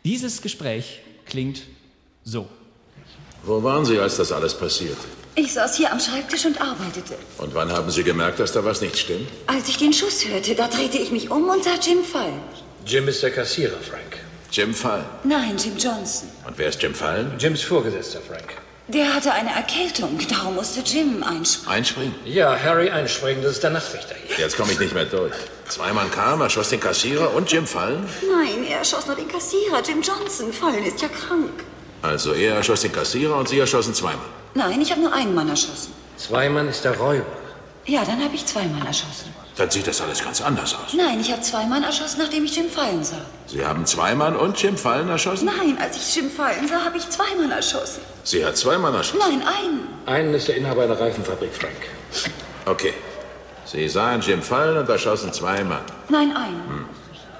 [0.04, 1.62] Dieses Gespräch klingt
[2.24, 2.50] so.
[3.44, 4.98] Wo waren Sie, als das alles passiert?
[5.36, 7.16] Ich saß hier am Schreibtisch und arbeitete.
[7.38, 9.30] Und wann haben Sie gemerkt, dass da was nicht stimmt?
[9.48, 12.42] Als ich den Schuss hörte, da drehte ich mich um und sah Jim fallen.
[12.86, 14.18] Jim ist der Kassierer, Frank.
[14.52, 15.06] Jim Fallen.
[15.24, 16.28] Nein, Jim Johnson.
[16.46, 17.32] Und wer ist Jim Fallen?
[17.40, 18.58] Jims Vorgesetzter, Frank.
[18.90, 21.74] Der hatte eine Erkältung, darum musste Jim einspringen.
[21.78, 22.16] Einspringen?
[22.26, 24.38] Ja, Harry einspringen, das ist der Nachtwächter hier.
[24.38, 25.34] Jetzt komme ich nicht mehr durch.
[25.70, 28.06] Zwei Mann kamen, erschoss den Kassierer und Jim Fallen?
[28.30, 29.82] Nein, er erschoss nur den Kassierer.
[29.88, 30.52] Jim Johnson.
[30.52, 31.64] Fallen ist ja krank.
[32.02, 34.41] Also er erschoss den Kassierer und Sie erschossen zwei Mann.
[34.54, 35.94] Nein, ich habe nur einen Mann erschossen.
[36.18, 37.26] Zwei Mann ist der Räuber.
[37.86, 39.34] Ja, dann habe ich zwei Mann erschossen.
[39.56, 40.94] Dann sieht das alles ganz anders aus.
[40.94, 43.22] Nein, ich habe zwei Mann erschossen, nachdem ich Jim fallen sah.
[43.48, 45.46] Sie haben zwei Mann und Jim Fallen erschossen?
[45.46, 48.02] Nein, als ich Jim fallen sah, habe ich zwei Mann erschossen.
[48.24, 49.20] Sie hat zwei Mann erschossen?
[49.20, 49.88] Nein, einen.
[50.06, 51.76] Einen ist der Inhaber einer Reifenfabrik, Frank.
[52.66, 52.94] Okay.
[53.66, 55.84] Sie sahen Jim fallen und erschossen zwei Mann.
[56.10, 56.64] Nein, einen.
[56.68, 56.86] Hm.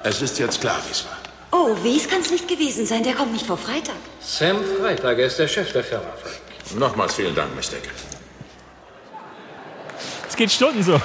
[0.04, 1.18] Es ist jetzt klar, wie es war.
[1.54, 3.04] Oh, Wies kann es nicht gewesen sein.
[3.04, 3.96] Der kommt nicht vor Freitag.
[4.22, 6.36] Sam Freitag, er ist der Chef der Firma, Frank.
[6.76, 7.92] Nochmals vielen Dank, Miss Decker.
[10.28, 11.00] Es geht Stunden so.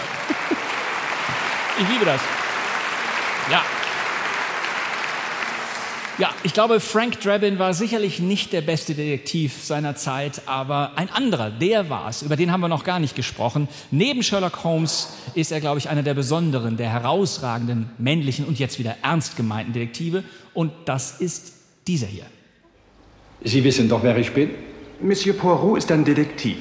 [1.78, 2.20] Ich liebe das.
[3.50, 3.62] Ja.
[6.18, 11.10] Ja, ich glaube, Frank Drabin war sicherlich nicht der beste Detektiv seiner Zeit, aber ein
[11.10, 12.22] anderer, der war es.
[12.22, 13.68] Über den haben wir noch gar nicht gesprochen.
[13.90, 18.78] Neben Sherlock Holmes ist er, glaube ich, einer der besonderen, der herausragenden männlichen und jetzt
[18.78, 20.24] wieder ernst gemeinten Detektive.
[20.54, 21.52] Und das ist
[21.86, 22.24] dieser hier.
[23.44, 24.50] Sie wissen doch, wer ich bin.
[25.00, 26.58] Monsieur Poirot ist ein Detektiv.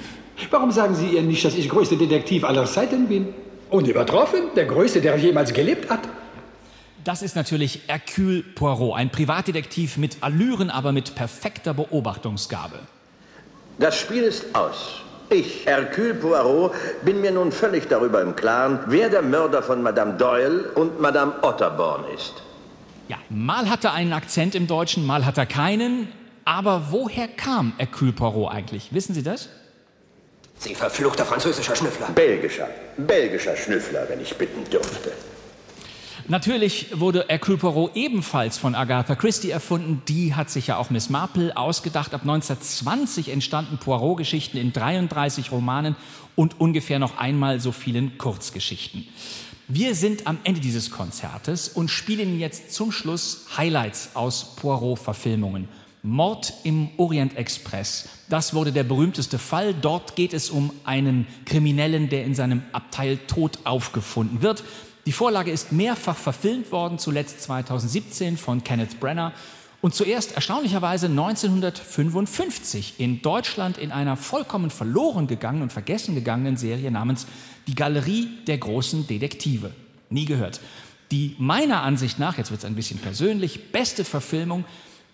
[0.49, 3.33] Warum sagen Sie ihr nicht, dass ich größter Detektiv aller Zeiten bin?
[3.69, 6.01] Unübertroffen, der größte, der jemals gelebt hat.
[7.05, 12.79] Das ist natürlich Hercule Poirot, ein Privatdetektiv mit Allüren, aber mit perfekter Beobachtungsgabe.
[13.79, 15.01] Das Spiel ist aus.
[15.29, 20.15] Ich, Hercule Poirot, bin mir nun völlig darüber im Klaren, wer der Mörder von Madame
[20.15, 22.33] Doyle und Madame Otterborn ist.
[23.07, 26.07] Ja, mal hat er einen Akzent im Deutschen, mal hat er keinen.
[26.45, 28.93] Aber woher kam Hercule Poirot eigentlich?
[28.93, 29.49] Wissen Sie das?
[30.59, 32.07] Sie verfluchter französischer Schnüffler.
[32.11, 32.69] Belgischer.
[32.97, 35.11] Belgischer Schnüffler, wenn ich bitten dürfte.
[36.27, 40.01] Natürlich wurde Hercule Poirot ebenfalls von Agatha Christie erfunden.
[40.07, 42.13] Die hat sich ja auch Miss Marple ausgedacht.
[42.13, 45.95] Ab 1920 entstanden Poirot-Geschichten in 33 Romanen
[46.35, 49.07] und ungefähr noch einmal so vielen Kurzgeschichten.
[49.67, 55.67] Wir sind am Ende dieses Konzertes und spielen jetzt zum Schluss Highlights aus Poirot-Verfilmungen.
[56.05, 58.07] Mord im Orient Express.
[58.29, 59.73] Das wurde der berühmteste Fall.
[59.73, 64.63] Dort geht es um einen Kriminellen, der in seinem Abteil tot aufgefunden wird.
[65.07, 69.33] Die Vorlage ist mehrfach verfilmt worden, zuletzt 2017 von Kenneth Brenner
[69.81, 76.91] und zuerst erstaunlicherweise 1955 in Deutschland in einer vollkommen verloren gegangenen und vergessen gegangenen Serie
[76.91, 77.27] namens
[77.67, 79.71] Die Galerie der großen Detektive.
[80.09, 80.59] Nie gehört.
[81.11, 84.65] Die meiner Ansicht nach, jetzt wird es ein bisschen persönlich, beste Verfilmung,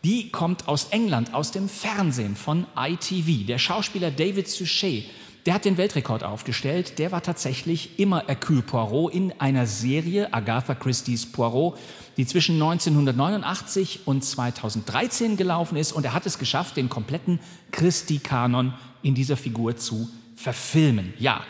[0.04, 3.46] die kommt aus England, aus dem Fernsehen von ITV.
[3.46, 5.06] Der Schauspieler David Suchet
[5.48, 7.00] der hat den Weltrekord aufgestellt.
[7.00, 11.78] Der war tatsächlich immer Hercule Poirot in einer Serie, Agatha Christie's Poirot,
[12.18, 15.94] die zwischen 1989 und 2013 gelaufen ist.
[15.94, 17.40] Und er hat es geschafft, den kompletten
[17.72, 21.14] Christie-Kanon in dieser Figur zu verfilmen.
[21.18, 21.42] Ja.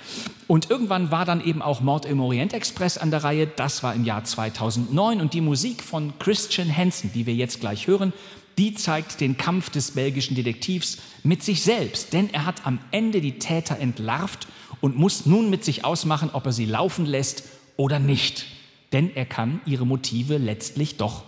[0.48, 3.48] Und irgendwann war dann eben auch Mord im Orient Express an der Reihe.
[3.48, 5.19] Das war im Jahr 2009.
[5.19, 8.14] Und die Musik von Christian Hansen, die wir jetzt gleich hören,
[8.61, 13.19] die zeigt den Kampf des belgischen Detektivs mit sich selbst, denn er hat am Ende
[13.19, 14.47] die Täter entlarvt
[14.81, 17.43] und muss nun mit sich ausmachen, ob er sie laufen lässt
[17.75, 18.45] oder nicht.
[18.93, 21.23] Denn er kann ihre Motive letztlich doch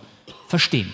[0.46, 0.92] verstehen.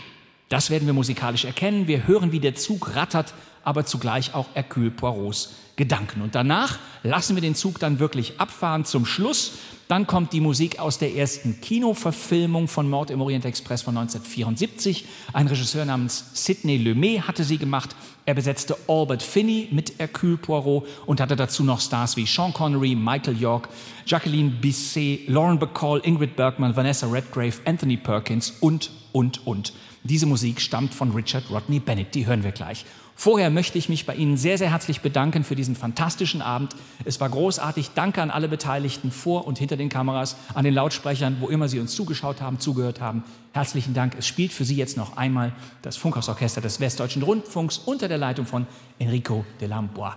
[0.48, 1.88] Das werden wir musikalisch erkennen.
[1.88, 3.34] Wir hören, wie der Zug rattert
[3.65, 5.51] aber zugleich auch Hercule Poirots
[5.81, 6.20] Gedanken.
[6.20, 9.53] Und danach lassen wir den Zug dann wirklich abfahren zum Schluss.
[9.89, 15.07] Dann kommt die Musik aus der ersten Kinoverfilmung von Mord im Orient Express von 1974.
[15.32, 17.97] Ein Regisseur namens Sidney Lumet hatte sie gemacht.
[18.27, 22.95] Er besetzte Albert Finney mit Hercule Poirot und hatte dazu noch Stars wie Sean Connery,
[22.95, 23.70] Michael York,
[24.05, 29.73] Jacqueline Bisset, Lauren Bacall, Ingrid Bergman, Vanessa Redgrave, Anthony Perkins und, und, und.
[30.03, 32.15] Diese Musik stammt von Richard Rodney Bennett.
[32.15, 32.85] Die hören wir gleich.
[33.20, 36.74] Vorher möchte ich mich bei Ihnen sehr, sehr herzlich bedanken für diesen fantastischen Abend.
[37.05, 37.90] Es war großartig.
[37.94, 41.80] Danke an alle Beteiligten vor und hinter den Kameras, an den Lautsprechern, wo immer Sie
[41.80, 43.22] uns zugeschaut haben, zugehört haben.
[43.52, 44.14] Herzlichen Dank.
[44.18, 45.52] Es spielt für Sie jetzt noch einmal
[45.82, 48.66] das Funkhausorchester des Westdeutschen Rundfunks unter der Leitung von
[48.98, 50.16] Enrico de Lambois.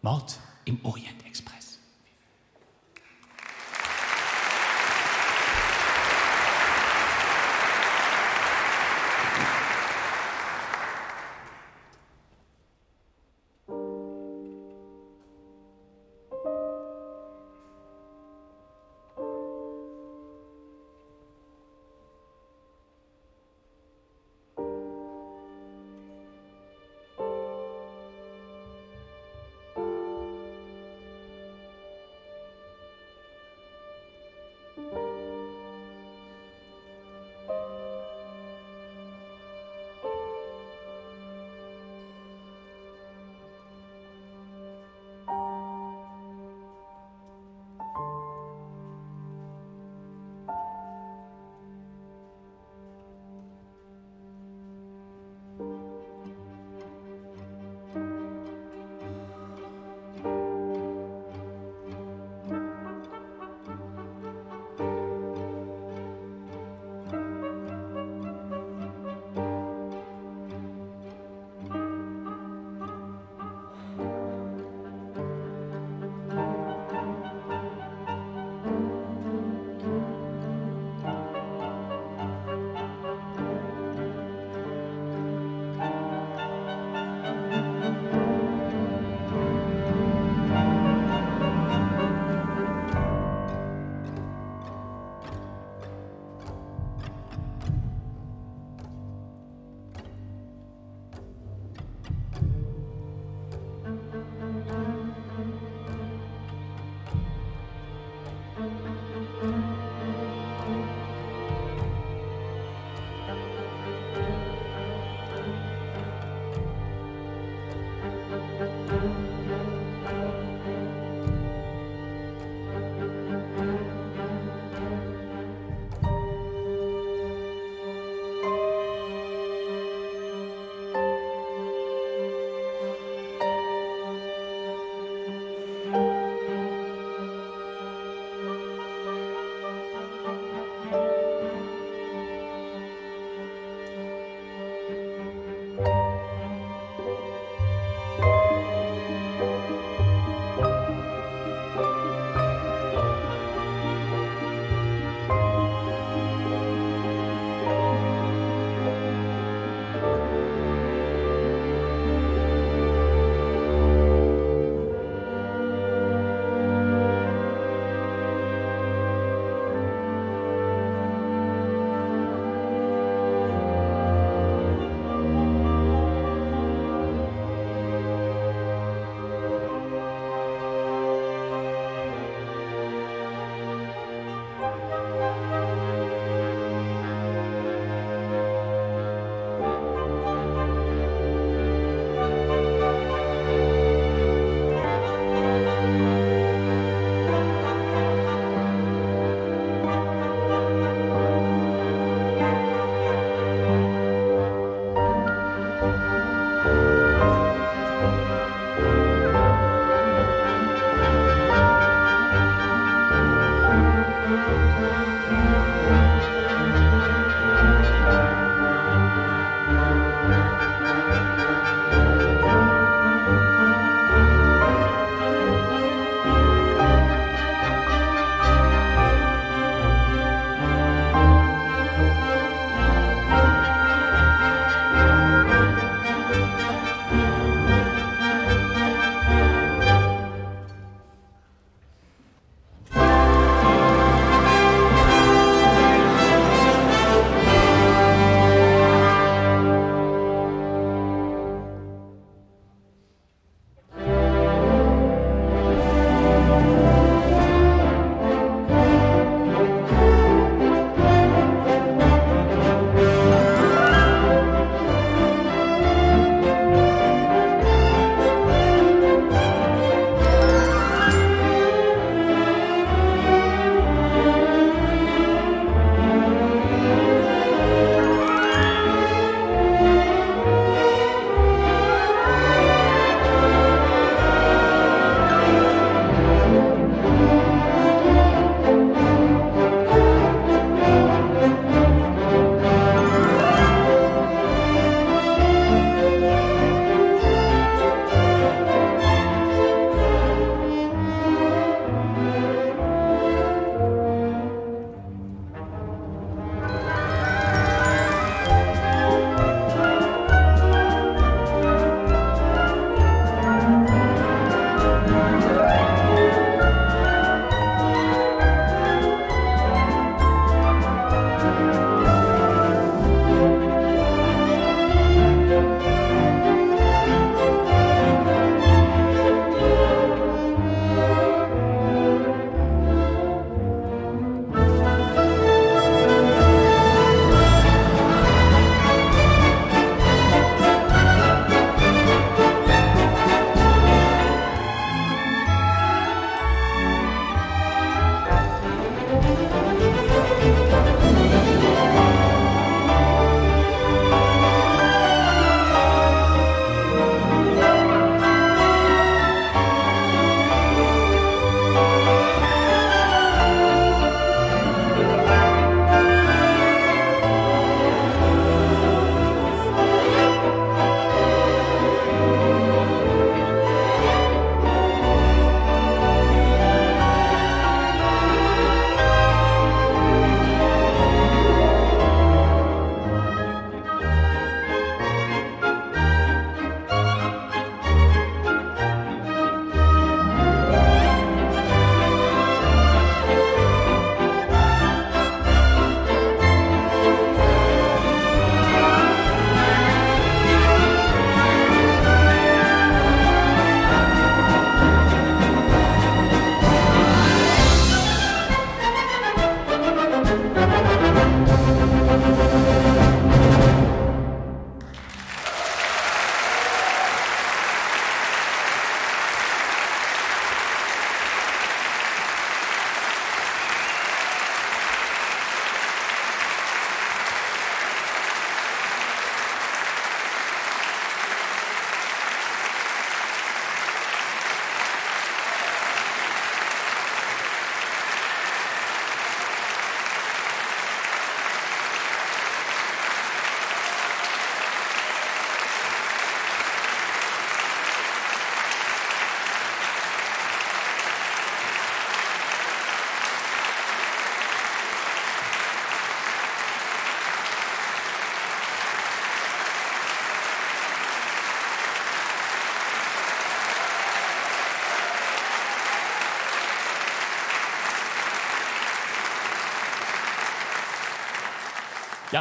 [0.00, 1.19] Mord im Orient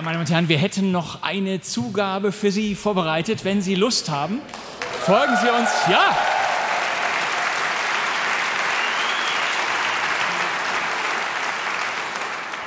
[0.02, 4.10] Meine Damen und Herren, wir hätten noch eine Zugabe für Sie vorbereitet, wenn Sie Lust
[4.10, 4.40] haben.
[5.06, 5.70] Folgen Sie uns.
[5.90, 6.18] Ja!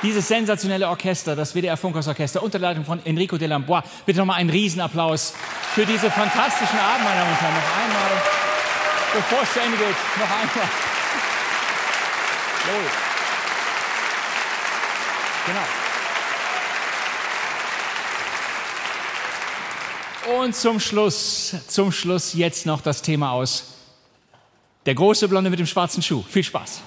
[0.02, 3.82] Dieses sensationelle Orchester, das WDR Funkhausorchester unter Leitung von Enrico Delambois.
[4.04, 5.32] Bitte nochmal einen Riesenapplaus
[5.74, 7.54] für diese fantastischen Abend, meine Damen und Herren.
[7.54, 8.22] Noch einmal,
[9.14, 10.68] bevor es zu Ende geht, noch einmal.
[12.66, 12.72] So.
[15.46, 15.81] Genau.
[20.24, 23.64] Und zum Schluss, zum Schluss jetzt noch das Thema aus.
[24.86, 26.22] Der große Blonde mit dem schwarzen Schuh.
[26.22, 26.80] Viel Spaß.